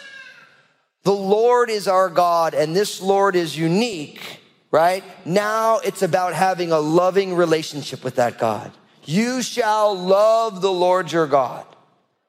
the 1.04 1.14
Lord 1.14 1.70
is 1.70 1.88
our 1.88 2.10
God 2.10 2.54
and 2.54 2.76
this 2.76 3.02
Lord 3.02 3.38
is 3.38 3.58
unique, 3.58 4.42
right? 4.70 5.02
Now 5.26 5.78
it's 5.78 6.02
about 6.02 6.34
having 6.34 6.74
a 6.74 6.80
loving 6.80 7.34
relationship 7.34 8.04
with 8.04 8.16
that 8.16 8.38
God. 8.38 8.74
You 9.06 9.42
shall 9.42 9.98
love 9.98 10.62
the 10.62 10.74
Lord 10.74 11.10
your 11.10 11.28
God. 11.28 11.66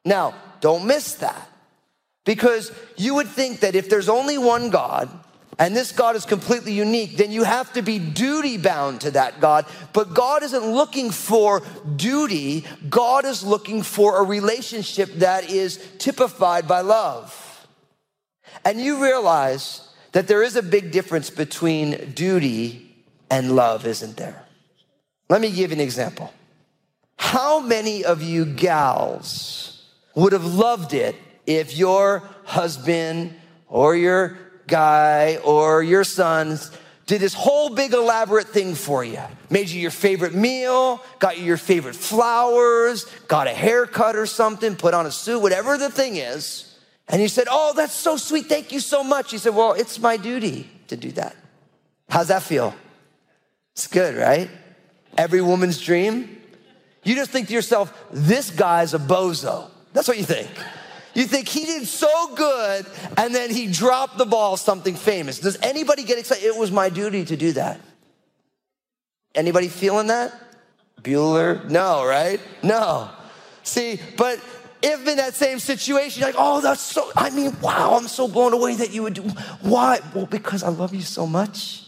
Now, 0.04 0.34
don't 0.60 0.86
miss 0.86 1.14
that 1.14 1.50
because 2.24 2.70
you 2.96 3.16
would 3.16 3.28
think 3.28 3.60
that 3.60 3.74
if 3.74 3.90
there's 3.90 4.08
only 4.08 4.38
one 4.38 4.70
God, 4.70 5.08
and 5.58 5.74
this 5.74 5.90
God 5.90 6.16
is 6.16 6.26
completely 6.26 6.72
unique, 6.72 7.16
then 7.16 7.32
you 7.32 7.42
have 7.44 7.72
to 7.72 7.82
be 7.82 7.98
duty 7.98 8.58
bound 8.58 9.00
to 9.02 9.10
that 9.12 9.40
God. 9.40 9.64
But 9.94 10.12
God 10.12 10.42
isn't 10.42 10.66
looking 10.66 11.10
for 11.10 11.62
duty, 11.96 12.64
God 12.90 13.24
is 13.24 13.42
looking 13.42 13.82
for 13.82 14.20
a 14.20 14.22
relationship 14.22 15.14
that 15.14 15.50
is 15.50 15.78
typified 15.98 16.68
by 16.68 16.82
love. 16.82 17.66
And 18.64 18.80
you 18.80 19.02
realize 19.02 19.88
that 20.12 20.28
there 20.28 20.42
is 20.42 20.56
a 20.56 20.62
big 20.62 20.90
difference 20.90 21.30
between 21.30 22.12
duty 22.12 22.94
and 23.30 23.56
love, 23.56 23.86
isn't 23.86 24.16
there? 24.16 24.44
Let 25.28 25.40
me 25.40 25.50
give 25.50 25.70
you 25.70 25.76
an 25.76 25.80
example. 25.80 26.32
How 27.18 27.60
many 27.60 28.04
of 28.04 28.22
you 28.22 28.44
gals 28.44 29.84
would 30.14 30.32
have 30.32 30.44
loved 30.44 30.92
it 30.92 31.16
if 31.46 31.76
your 31.76 32.22
husband 32.44 33.34
or 33.68 33.96
your 33.96 34.38
guy 34.66 35.37
or 35.44 35.83
your 35.83 36.05
sons 36.05 36.70
did 37.07 37.20
this 37.20 37.35
whole 37.35 37.70
big 37.70 37.92
elaborate 37.92 38.48
thing 38.48 38.74
for 38.74 39.05
you? 39.05 39.20
Made 39.48 39.68
you 39.68 39.81
your 39.81 39.92
favorite 39.92 40.35
meal, 40.35 41.00
got 41.20 41.38
you 41.38 41.44
your 41.44 41.57
favorite 41.57 41.94
flowers, 41.94 43.05
got 43.29 43.46
a 43.46 43.50
haircut 43.50 44.16
or 44.16 44.26
something, 44.26 44.74
put 44.74 44.92
on 44.92 45.07
a 45.07 45.12
suit, 45.12 45.40
whatever 45.40 45.79
the 45.79 45.90
thing 45.90 46.16
is. 46.16 46.76
And 47.09 47.22
you 47.22 47.29
said, 47.29 47.46
Oh, 47.48 47.72
that's 47.76 47.92
so 47.92 48.16
sweet. 48.16 48.46
Thank 48.46 48.72
you 48.72 48.81
so 48.81 49.05
much. 49.05 49.31
He 49.31 49.38
said, 49.38 49.55
Well, 49.55 49.74
it's 49.74 50.00
my 50.00 50.16
duty 50.16 50.68
to 50.88 50.96
do 50.96 51.12
that. 51.12 51.37
How's 52.09 52.29
that 52.29 52.42
feel? 52.42 52.74
It's 53.72 53.87
good, 53.87 54.16
right? 54.16 54.50
Every 55.16 55.42
woman's 55.42 55.81
dream. 55.81 56.40
You 57.05 57.14
just 57.14 57.31
think 57.31 57.46
to 57.48 57.55
yourself, 57.55 57.96
this 58.11 58.50
guy's 58.50 58.94
a 58.94 58.98
bozo. 58.98 59.70
That's 59.92 60.09
what 60.09 60.18
you 60.18 60.24
think. 60.24 60.50
You 61.16 61.24
think 61.24 61.48
he 61.48 61.64
did 61.64 61.87
so 61.87 62.35
good 62.35 62.85
and 63.16 63.35
then 63.35 63.48
he 63.48 63.68
dropped 63.68 64.18
the 64.18 64.26
ball 64.26 64.59
something 64.59 64.94
famous. 64.94 65.40
Does 65.40 65.57
anybody 65.62 66.05
get 66.05 66.18
excited? 66.18 66.44
It 66.44 66.55
was 66.55 66.70
my 66.70 66.90
duty 66.90 67.24
to 67.24 67.38
do 67.38 67.52
that. 67.52 67.81
Anybody 69.35 69.68
feeling 69.68 70.09
that? 70.09 70.35
Bueller? 71.00 71.70
No, 71.70 72.05
right? 72.05 72.38
No. 72.62 73.09
See, 73.62 73.98
but 74.18 74.44
if 74.83 75.09
in 75.09 75.16
that 75.16 75.33
same 75.33 75.59
situation, 75.59 76.20
you're 76.20 76.29
like, 76.29 76.38
oh, 76.38 76.61
that's 76.61 76.83
so, 76.83 77.11
I 77.16 77.31
mean, 77.31 77.59
wow, 77.62 77.96
I'm 77.96 78.09
so 78.09 78.29
blown 78.29 78.52
away 78.52 78.74
that 78.74 78.92
you 78.92 79.02
would 79.05 79.14
do. 79.14 79.22
Why? 79.62 80.00
Well, 80.14 80.26
because 80.26 80.62
I 80.62 80.68
love 80.68 80.94
you 80.94 81.00
so 81.00 81.26
much. 81.26 81.87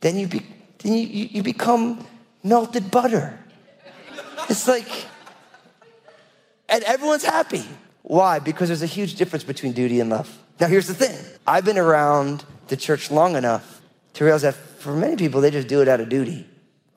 Then 0.00 0.18
you, 0.18 0.26
be, 0.26 0.44
then 0.80 0.92
you, 0.92 1.06
you, 1.06 1.28
you 1.32 1.42
become 1.42 2.06
melted 2.42 2.90
butter. 2.90 3.38
It's 4.50 4.68
like, 4.68 5.06
and 6.68 6.84
everyone's 6.84 7.24
happy. 7.24 7.64
Why? 8.04 8.38
Because 8.38 8.68
there's 8.68 8.82
a 8.82 8.86
huge 8.86 9.14
difference 9.14 9.44
between 9.44 9.72
duty 9.72 9.98
and 9.98 10.10
love. 10.10 10.38
Now, 10.60 10.66
here's 10.66 10.86
the 10.86 10.94
thing 10.94 11.16
I've 11.46 11.64
been 11.64 11.78
around 11.78 12.44
the 12.68 12.76
church 12.76 13.10
long 13.10 13.34
enough 13.34 13.80
to 14.12 14.24
realize 14.24 14.42
that 14.42 14.54
for 14.54 14.94
many 14.94 15.16
people, 15.16 15.40
they 15.40 15.50
just 15.50 15.68
do 15.68 15.80
it 15.80 15.88
out 15.88 16.00
of 16.00 16.10
duty. 16.10 16.46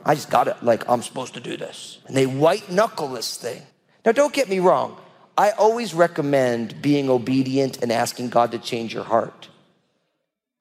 I 0.03 0.15
just 0.15 0.29
got 0.29 0.49
it, 0.49 0.61
like, 0.61 0.87
I'm 0.89 1.01
supposed 1.01 1.33
to 1.35 1.39
do 1.39 1.55
this. 1.55 1.99
And 2.07 2.15
they 2.15 2.25
white 2.25 2.69
knuckle 2.69 3.07
this 3.07 3.37
thing. 3.37 3.61
Now, 4.05 4.11
don't 4.11 4.33
get 4.33 4.49
me 4.49 4.59
wrong. 4.59 4.97
I 5.37 5.51
always 5.51 5.93
recommend 5.93 6.81
being 6.81 7.09
obedient 7.09 7.81
and 7.81 7.89
asking 7.89 8.29
God 8.29 8.51
to 8.51 8.59
change 8.59 8.93
your 8.93 9.05
heart. 9.05 9.47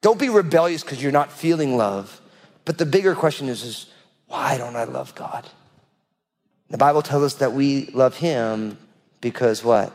Don't 0.00 0.18
be 0.18 0.28
rebellious 0.28 0.84
because 0.84 1.02
you're 1.02 1.10
not 1.10 1.32
feeling 1.32 1.76
love. 1.76 2.20
But 2.64 2.78
the 2.78 2.86
bigger 2.86 3.16
question 3.16 3.48
is, 3.48 3.64
is 3.64 3.86
why 4.28 4.58
don't 4.58 4.76
I 4.76 4.84
love 4.84 5.16
God? 5.16 5.48
The 6.70 6.78
Bible 6.78 7.02
tells 7.02 7.24
us 7.24 7.34
that 7.34 7.52
we 7.52 7.86
love 7.86 8.16
Him 8.16 8.78
because 9.20 9.64
what? 9.64 9.92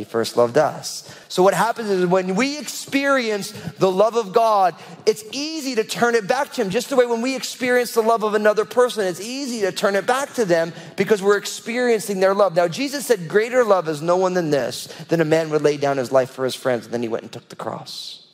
He 0.00 0.04
first 0.04 0.34
loved 0.34 0.56
us. 0.56 1.06
So, 1.28 1.42
what 1.42 1.52
happens 1.52 1.90
is 1.90 2.06
when 2.06 2.34
we 2.34 2.58
experience 2.58 3.50
the 3.76 3.92
love 3.92 4.16
of 4.16 4.32
God, 4.32 4.74
it's 5.04 5.22
easy 5.30 5.74
to 5.74 5.84
turn 5.84 6.14
it 6.14 6.26
back 6.26 6.54
to 6.54 6.62
Him. 6.62 6.70
Just 6.70 6.88
the 6.88 6.96
way 6.96 7.04
when 7.04 7.20
we 7.20 7.36
experience 7.36 7.92
the 7.92 8.00
love 8.00 8.22
of 8.22 8.32
another 8.32 8.64
person, 8.64 9.06
it's 9.06 9.20
easy 9.20 9.60
to 9.60 9.72
turn 9.72 9.96
it 9.96 10.06
back 10.06 10.32
to 10.36 10.46
them 10.46 10.72
because 10.96 11.22
we're 11.22 11.36
experiencing 11.36 12.18
their 12.18 12.32
love. 12.32 12.56
Now, 12.56 12.66
Jesus 12.66 13.04
said, 13.04 13.28
Greater 13.28 13.62
love 13.62 13.90
is 13.90 14.00
no 14.00 14.16
one 14.16 14.32
than 14.32 14.48
this, 14.48 14.86
than 15.08 15.20
a 15.20 15.24
man 15.26 15.50
would 15.50 15.60
lay 15.60 15.76
down 15.76 15.98
his 15.98 16.10
life 16.10 16.30
for 16.30 16.46
his 16.46 16.54
friends. 16.54 16.86
And 16.86 16.94
then 16.94 17.02
he 17.02 17.08
went 17.08 17.24
and 17.24 17.30
took 17.30 17.50
the 17.50 17.56
cross. 17.56 18.26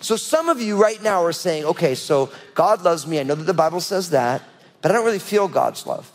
So, 0.00 0.16
some 0.16 0.48
of 0.48 0.60
you 0.60 0.76
right 0.76 1.00
now 1.00 1.22
are 1.22 1.30
saying, 1.30 1.66
Okay, 1.66 1.94
so 1.94 2.32
God 2.56 2.82
loves 2.82 3.06
me. 3.06 3.20
I 3.20 3.22
know 3.22 3.36
that 3.36 3.44
the 3.44 3.54
Bible 3.54 3.80
says 3.80 4.10
that, 4.10 4.42
but 4.82 4.90
I 4.90 4.94
don't 4.94 5.04
really 5.04 5.20
feel 5.20 5.46
God's 5.46 5.86
love. 5.86 6.10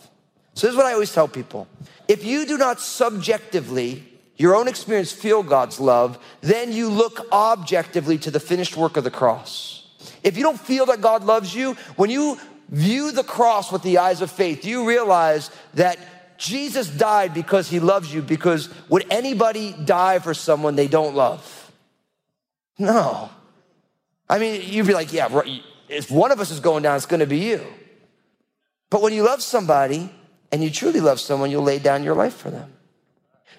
So, 0.54 0.68
this 0.68 0.74
is 0.74 0.78
what 0.78 0.86
I 0.86 0.92
always 0.92 1.14
tell 1.14 1.30
people 1.30 1.70
if 2.10 2.26
you 2.26 2.46
do 2.46 2.58
not 2.58 2.82
subjectively 2.82 4.11
your 4.42 4.56
own 4.56 4.68
experience 4.68 5.12
feel 5.12 5.44
God's 5.44 5.80
love, 5.80 6.18
then 6.42 6.72
you 6.72 6.90
look 6.90 7.28
objectively 7.32 8.18
to 8.18 8.32
the 8.32 8.40
finished 8.40 8.76
work 8.76 8.98
of 8.98 9.04
the 9.04 9.12
cross. 9.12 9.88
If 10.24 10.36
you 10.36 10.44
don't 10.44 10.60
feel 10.60 10.88
that 10.88 11.00
God 11.02 11.24
loves 11.24 11.54
you, 11.54 11.74
when 11.96 12.10
you 12.10 12.40
view 12.70 13.12
the 13.12 13.24
cross 13.24 13.72
with 13.72 13.84
the 13.84 14.00
eyes 14.00 14.22
of 14.22 14.32
faith, 14.32 14.66
you 14.66 14.88
realize 14.88 15.52
that 15.76 16.00
Jesus 16.38 16.90
died 16.90 17.36
because 17.36 17.70
he 17.70 17.80
loves 17.80 18.12
you, 18.12 18.24
because 18.24 18.70
would 18.90 19.06
anybody 19.12 19.76
die 19.86 20.18
for 20.18 20.34
someone 20.34 20.76
they 20.76 20.88
don't 20.88 21.16
love? 21.16 21.72
No. 22.80 23.30
I 24.28 24.40
mean, 24.40 24.62
you'd 24.66 24.88
be 24.88 24.94
like, 24.94 25.14
yeah, 25.14 25.30
if 25.88 26.10
one 26.10 26.32
of 26.32 26.40
us 26.40 26.50
is 26.50 26.60
going 26.60 26.82
down, 26.82 26.96
it's 26.96 27.06
going 27.06 27.20
to 27.20 27.28
be 27.28 27.40
you. 27.40 27.64
But 28.90 29.04
when 29.04 29.14
you 29.14 29.24
love 29.24 29.44
somebody 29.44 30.10
and 30.52 30.64
you 30.64 30.72
truly 30.72 31.00
love 31.00 31.20
someone, 31.20 31.52
you'll 31.52 31.64
lay 31.64 31.78
down 31.78 32.04
your 32.04 32.16
life 32.16 32.34
for 32.34 32.50
them. 32.50 32.74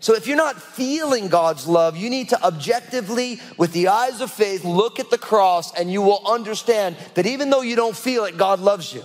So 0.03 0.17
if 0.17 0.27
you're 0.27 0.37
not 0.37 0.61
feeling 0.61 1.29
God's 1.29 1.69
love, 1.69 1.97
you 1.97 2.11
need 2.11 2.31
to 2.31 2.45
objectively, 2.45 3.41
with 3.57 3.73
the 3.73 3.87
eyes 3.87 4.21
of 4.21 4.33
faith, 4.33 4.65
look 4.65 4.99
at 4.99 5.11
the 5.11 5.17
cross 5.17 5.73
and 5.79 5.93
you 5.93 6.03
will 6.03 6.27
understand 6.27 6.97
that 7.15 7.25
even 7.25 7.51
though 7.51 7.61
you 7.61 7.77
don't 7.77 7.97
feel 7.97 8.25
it, 8.25 8.37
God 8.37 8.59
loves 8.59 8.93
you. 8.93 9.05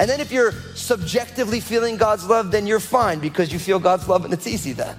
And 0.00 0.10
then 0.10 0.20
if 0.20 0.32
you're 0.32 0.50
subjectively 0.74 1.60
feeling 1.60 1.96
God's 1.96 2.26
love, 2.26 2.50
then 2.50 2.66
you're 2.66 2.80
fine 2.80 3.20
because 3.20 3.52
you 3.52 3.60
feel 3.60 3.78
God's 3.78 4.08
love 4.08 4.24
and 4.24 4.34
it's 4.34 4.48
easy 4.48 4.72
then. 4.72 4.96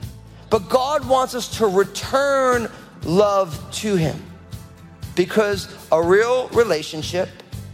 But 0.49 0.69
God 0.69 1.05
wants 1.05 1.35
us 1.35 1.57
to 1.57 1.67
return 1.67 2.71
love 3.03 3.59
to 3.73 3.97
Him 3.97 4.23
because 5.17 5.67
a 5.91 6.01
real 6.01 6.47
relationship 6.49 7.27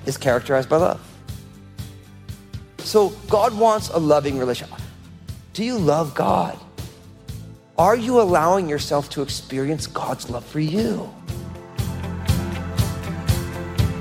is 0.07 0.17
characterized 0.17 0.67
by 0.67 0.77
love. 0.77 0.99
So 2.79 3.09
God 3.29 3.55
wants 3.55 3.89
a 3.89 3.99
loving 3.99 4.39
relationship. 4.39 4.79
Do 5.53 5.63
you 5.63 5.77
love 5.77 6.15
God? 6.15 6.59
Are 7.79 7.95
you 7.95 8.19
allowing 8.19 8.67
yourself 8.67 9.09
to 9.11 9.21
experience 9.21 9.87
God's 9.87 10.29
love 10.29 10.43
for 10.43 10.59
you? 10.59 11.09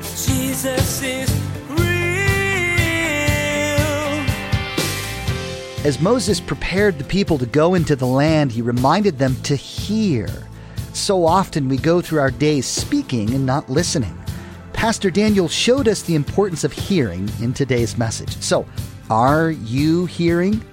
Jesus 0.01 1.01
is 1.01 1.31
real. 1.69 1.79
As 5.87 6.01
Moses 6.01 6.41
prepared 6.41 6.99
the 6.99 7.05
people 7.05 7.39
to 7.39 7.47
go 7.47 7.75
into 7.75 7.95
the 7.95 8.05
land, 8.05 8.51
he 8.51 8.63
reminded 8.63 9.17
them 9.17 9.37
to 9.43 9.55
hear. 9.55 10.27
So 10.93 11.25
often 11.25 11.69
we 11.69 11.77
go 11.77 12.01
through 12.01 12.19
our 12.19 12.33
days 12.33 12.67
speaking 12.67 13.33
and 13.33 13.47
not 13.47 13.71
listening. 13.71 14.19
Pastor 14.73 15.09
Daniel 15.09 15.47
showed 15.47 15.87
us 15.87 16.03
the 16.03 16.17
importance 16.17 16.65
of 16.65 16.73
hearing 16.73 17.31
in 17.41 17.53
today's 17.53 17.97
message. 17.97 18.37
So, 18.43 18.67
are 19.09 19.51
you 19.51 20.07
hearing? 20.07 20.65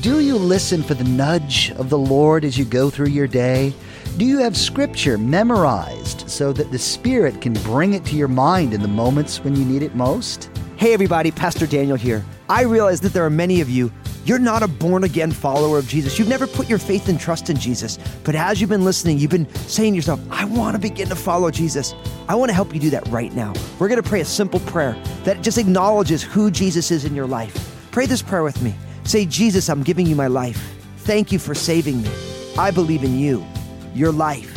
Do 0.00 0.18
you 0.18 0.36
listen 0.36 0.82
for 0.82 0.94
the 0.94 1.04
nudge 1.04 1.70
of 1.76 1.90
the 1.90 1.98
Lord 1.98 2.44
as 2.44 2.58
you 2.58 2.64
go 2.64 2.90
through 2.90 3.06
your 3.06 3.28
day? 3.28 3.72
Do 4.16 4.24
you 4.24 4.38
have 4.38 4.56
Scripture 4.56 5.16
memorized 5.16 6.28
so 6.28 6.52
that 6.52 6.72
the 6.72 6.78
Spirit 6.78 7.40
can 7.40 7.52
bring 7.52 7.94
it 7.94 8.04
to 8.06 8.16
your 8.16 8.26
mind 8.26 8.74
in 8.74 8.82
the 8.82 8.88
moments 8.88 9.44
when 9.44 9.54
you 9.54 9.64
need 9.64 9.82
it 9.82 9.94
most? 9.94 10.50
Hey, 10.76 10.92
everybody, 10.92 11.30
Pastor 11.30 11.68
Daniel 11.68 11.96
here. 11.96 12.24
I 12.48 12.62
realize 12.62 13.00
that 13.02 13.12
there 13.12 13.24
are 13.24 13.30
many 13.30 13.60
of 13.60 13.70
you, 13.70 13.92
you're 14.24 14.40
not 14.40 14.64
a 14.64 14.68
born 14.68 15.04
again 15.04 15.30
follower 15.30 15.78
of 15.78 15.86
Jesus. 15.86 16.18
You've 16.18 16.28
never 16.28 16.48
put 16.48 16.68
your 16.68 16.80
faith 16.80 17.08
and 17.08 17.18
trust 17.18 17.48
in 17.48 17.56
Jesus. 17.56 17.96
But 18.24 18.34
as 18.34 18.60
you've 18.60 18.68
been 18.68 18.84
listening, 18.84 19.18
you've 19.18 19.30
been 19.30 19.48
saying 19.54 19.92
to 19.92 19.96
yourself, 19.96 20.20
I 20.30 20.46
want 20.46 20.74
to 20.74 20.80
begin 20.80 21.08
to 21.10 21.16
follow 21.16 21.48
Jesus. 21.52 21.94
I 22.28 22.34
want 22.34 22.48
to 22.48 22.54
help 22.54 22.74
you 22.74 22.80
do 22.80 22.90
that 22.90 23.06
right 23.06 23.32
now. 23.32 23.54
We're 23.78 23.88
going 23.88 24.02
to 24.02 24.08
pray 24.08 24.20
a 24.20 24.24
simple 24.24 24.58
prayer 24.60 25.00
that 25.22 25.42
just 25.42 25.58
acknowledges 25.58 26.24
who 26.24 26.50
Jesus 26.50 26.90
is 26.90 27.04
in 27.04 27.14
your 27.14 27.28
life. 27.28 27.72
Pray 27.92 28.06
this 28.06 28.20
prayer 28.20 28.42
with 28.42 28.60
me. 28.60 28.74
Say, 29.06 29.24
Jesus, 29.24 29.68
I'm 29.68 29.84
giving 29.84 30.04
you 30.04 30.16
my 30.16 30.26
life. 30.26 30.74
Thank 30.98 31.30
you 31.30 31.38
for 31.38 31.54
saving 31.54 32.02
me. 32.02 32.10
I 32.58 32.72
believe 32.72 33.04
in 33.04 33.16
you, 33.16 33.46
your 33.94 34.10
life, 34.10 34.52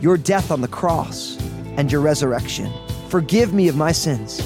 your 0.00 0.16
death 0.16 0.52
on 0.52 0.60
the 0.60 0.68
cross, 0.68 1.36
and 1.76 1.90
your 1.90 2.00
resurrection. 2.00 2.72
Forgive 3.08 3.52
me 3.52 3.66
of 3.66 3.74
my 3.74 3.90
sins. 3.90 4.40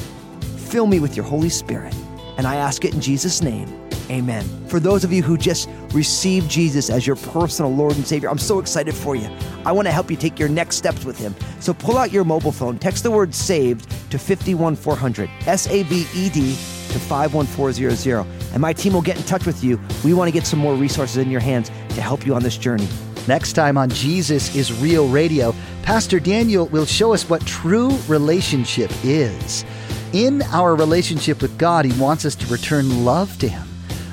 Fill 0.70 0.86
me 0.86 0.98
with 0.98 1.14
your 1.14 1.26
Holy 1.26 1.50
Spirit. 1.50 1.94
And 2.38 2.46
I 2.46 2.56
ask 2.56 2.86
it 2.86 2.94
in 2.94 3.02
Jesus' 3.02 3.42
name. 3.42 3.68
Amen. 4.10 4.44
For 4.68 4.80
those 4.80 5.04
of 5.04 5.12
you 5.12 5.22
who 5.22 5.36
just 5.36 5.68
received 5.92 6.50
Jesus 6.50 6.88
as 6.88 7.06
your 7.06 7.16
personal 7.16 7.70
Lord 7.70 7.96
and 7.96 8.06
Savior, 8.06 8.30
I'm 8.30 8.38
so 8.38 8.58
excited 8.58 8.94
for 8.94 9.14
you. 9.14 9.28
I 9.66 9.72
want 9.72 9.86
to 9.86 9.92
help 9.92 10.10
you 10.10 10.16
take 10.16 10.38
your 10.38 10.48
next 10.48 10.76
steps 10.76 11.04
with 11.04 11.18
Him. 11.18 11.34
So 11.60 11.74
pull 11.74 11.98
out 11.98 12.12
your 12.12 12.24
mobile 12.24 12.52
phone, 12.52 12.78
text 12.78 13.02
the 13.02 13.10
word 13.10 13.34
saved 13.34 13.90
to 14.10 14.18
51400, 14.18 15.28
S 15.46 15.66
A 15.68 15.82
V 15.82 16.06
E 16.14 16.30
D 16.30 16.56
to 16.92 16.98
51400, 16.98 18.26
and 18.54 18.62
my 18.62 18.72
team 18.72 18.94
will 18.94 19.02
get 19.02 19.18
in 19.18 19.22
touch 19.24 19.44
with 19.44 19.62
you. 19.62 19.78
We 20.02 20.14
want 20.14 20.28
to 20.28 20.32
get 20.32 20.46
some 20.46 20.58
more 20.58 20.74
resources 20.74 21.18
in 21.18 21.30
your 21.30 21.40
hands 21.40 21.70
to 21.90 22.00
help 22.00 22.24
you 22.24 22.34
on 22.34 22.42
this 22.42 22.56
journey. 22.56 22.88
Next 23.26 23.54
time 23.54 23.76
on 23.76 23.90
Jesus 23.90 24.54
is 24.54 24.72
Real 24.80 25.08
Radio, 25.08 25.54
Pastor 25.82 26.20
Daniel 26.20 26.66
will 26.66 26.86
show 26.86 27.12
us 27.12 27.28
what 27.28 27.44
true 27.46 27.90
relationship 28.08 28.90
is. 29.02 29.64
In 30.12 30.42
our 30.52 30.76
relationship 30.76 31.42
with 31.42 31.58
God, 31.58 31.84
He 31.84 32.00
wants 32.00 32.24
us 32.24 32.34
to 32.36 32.46
return 32.46 33.04
love 33.04 33.36
to 33.38 33.48
Him. 33.48 33.66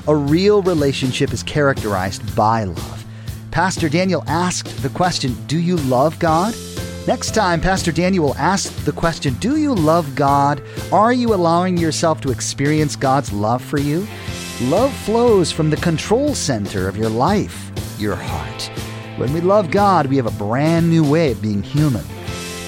A 0.07 0.15
real 0.15 0.63
relationship 0.63 1.31
is 1.31 1.43
characterized 1.43 2.35
by 2.35 2.63
love. 2.63 3.05
Pastor 3.51 3.89
Daniel 3.89 4.23
asked 4.27 4.81
the 4.81 4.89
question 4.89 5.35
Do 5.45 5.59
you 5.59 5.77
love 5.77 6.17
God? 6.17 6.55
Next 7.07 7.33
time, 7.33 7.59
Pastor 7.59 7.91
Daniel 7.91 8.25
will 8.25 8.37
ask 8.37 8.73
the 8.85 8.91
question 8.91 9.33
Do 9.35 9.57
you 9.57 9.73
love 9.75 10.15
God? 10.15 10.63
Are 10.91 11.11
you 11.11 11.33
allowing 11.33 11.77
yourself 11.77 12.21
to 12.21 12.31
experience 12.31 12.95
God's 12.95 13.33
love 13.33 13.61
for 13.61 13.79
you? 13.79 14.07
Love 14.65 14.93
flows 14.93 15.51
from 15.51 15.71
the 15.71 15.77
control 15.77 16.35
center 16.35 16.87
of 16.87 16.95
your 16.95 17.09
life, 17.09 17.71
your 17.97 18.15
heart. 18.15 18.71
When 19.17 19.33
we 19.33 19.41
love 19.41 19.71
God, 19.71 20.05
we 20.05 20.17
have 20.17 20.27
a 20.27 20.37
brand 20.37 20.87
new 20.87 21.03
way 21.03 21.31
of 21.31 21.41
being 21.41 21.63
human. 21.63 22.05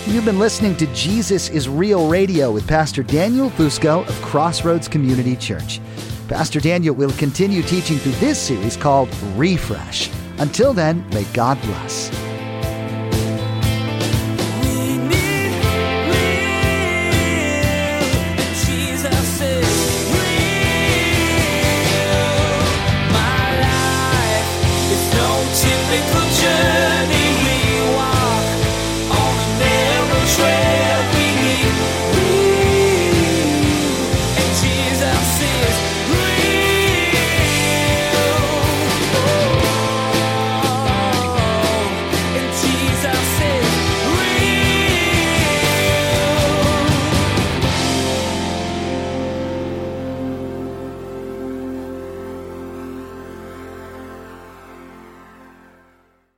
You've 0.07 0.25
been 0.25 0.39
listening 0.39 0.75
to 0.77 0.87
Jesus 0.95 1.51
is 1.51 1.69
Real 1.69 2.09
Radio 2.09 2.51
with 2.51 2.67
Pastor 2.67 3.03
Daniel 3.03 3.51
Fusco 3.51 4.07
of 4.07 4.21
Crossroads 4.23 4.87
Community 4.87 5.35
Church. 5.35 5.79
Pastor 6.27 6.59
Daniel 6.59 6.95
will 6.95 7.11
continue 7.11 7.61
teaching 7.61 7.99
through 7.99 8.13
this 8.13 8.39
series 8.39 8.75
called 8.75 9.07
Refresh. 9.35 10.09
Until 10.39 10.73
then, 10.73 11.07
may 11.09 11.25
God 11.25 11.61
bless. 11.61 12.09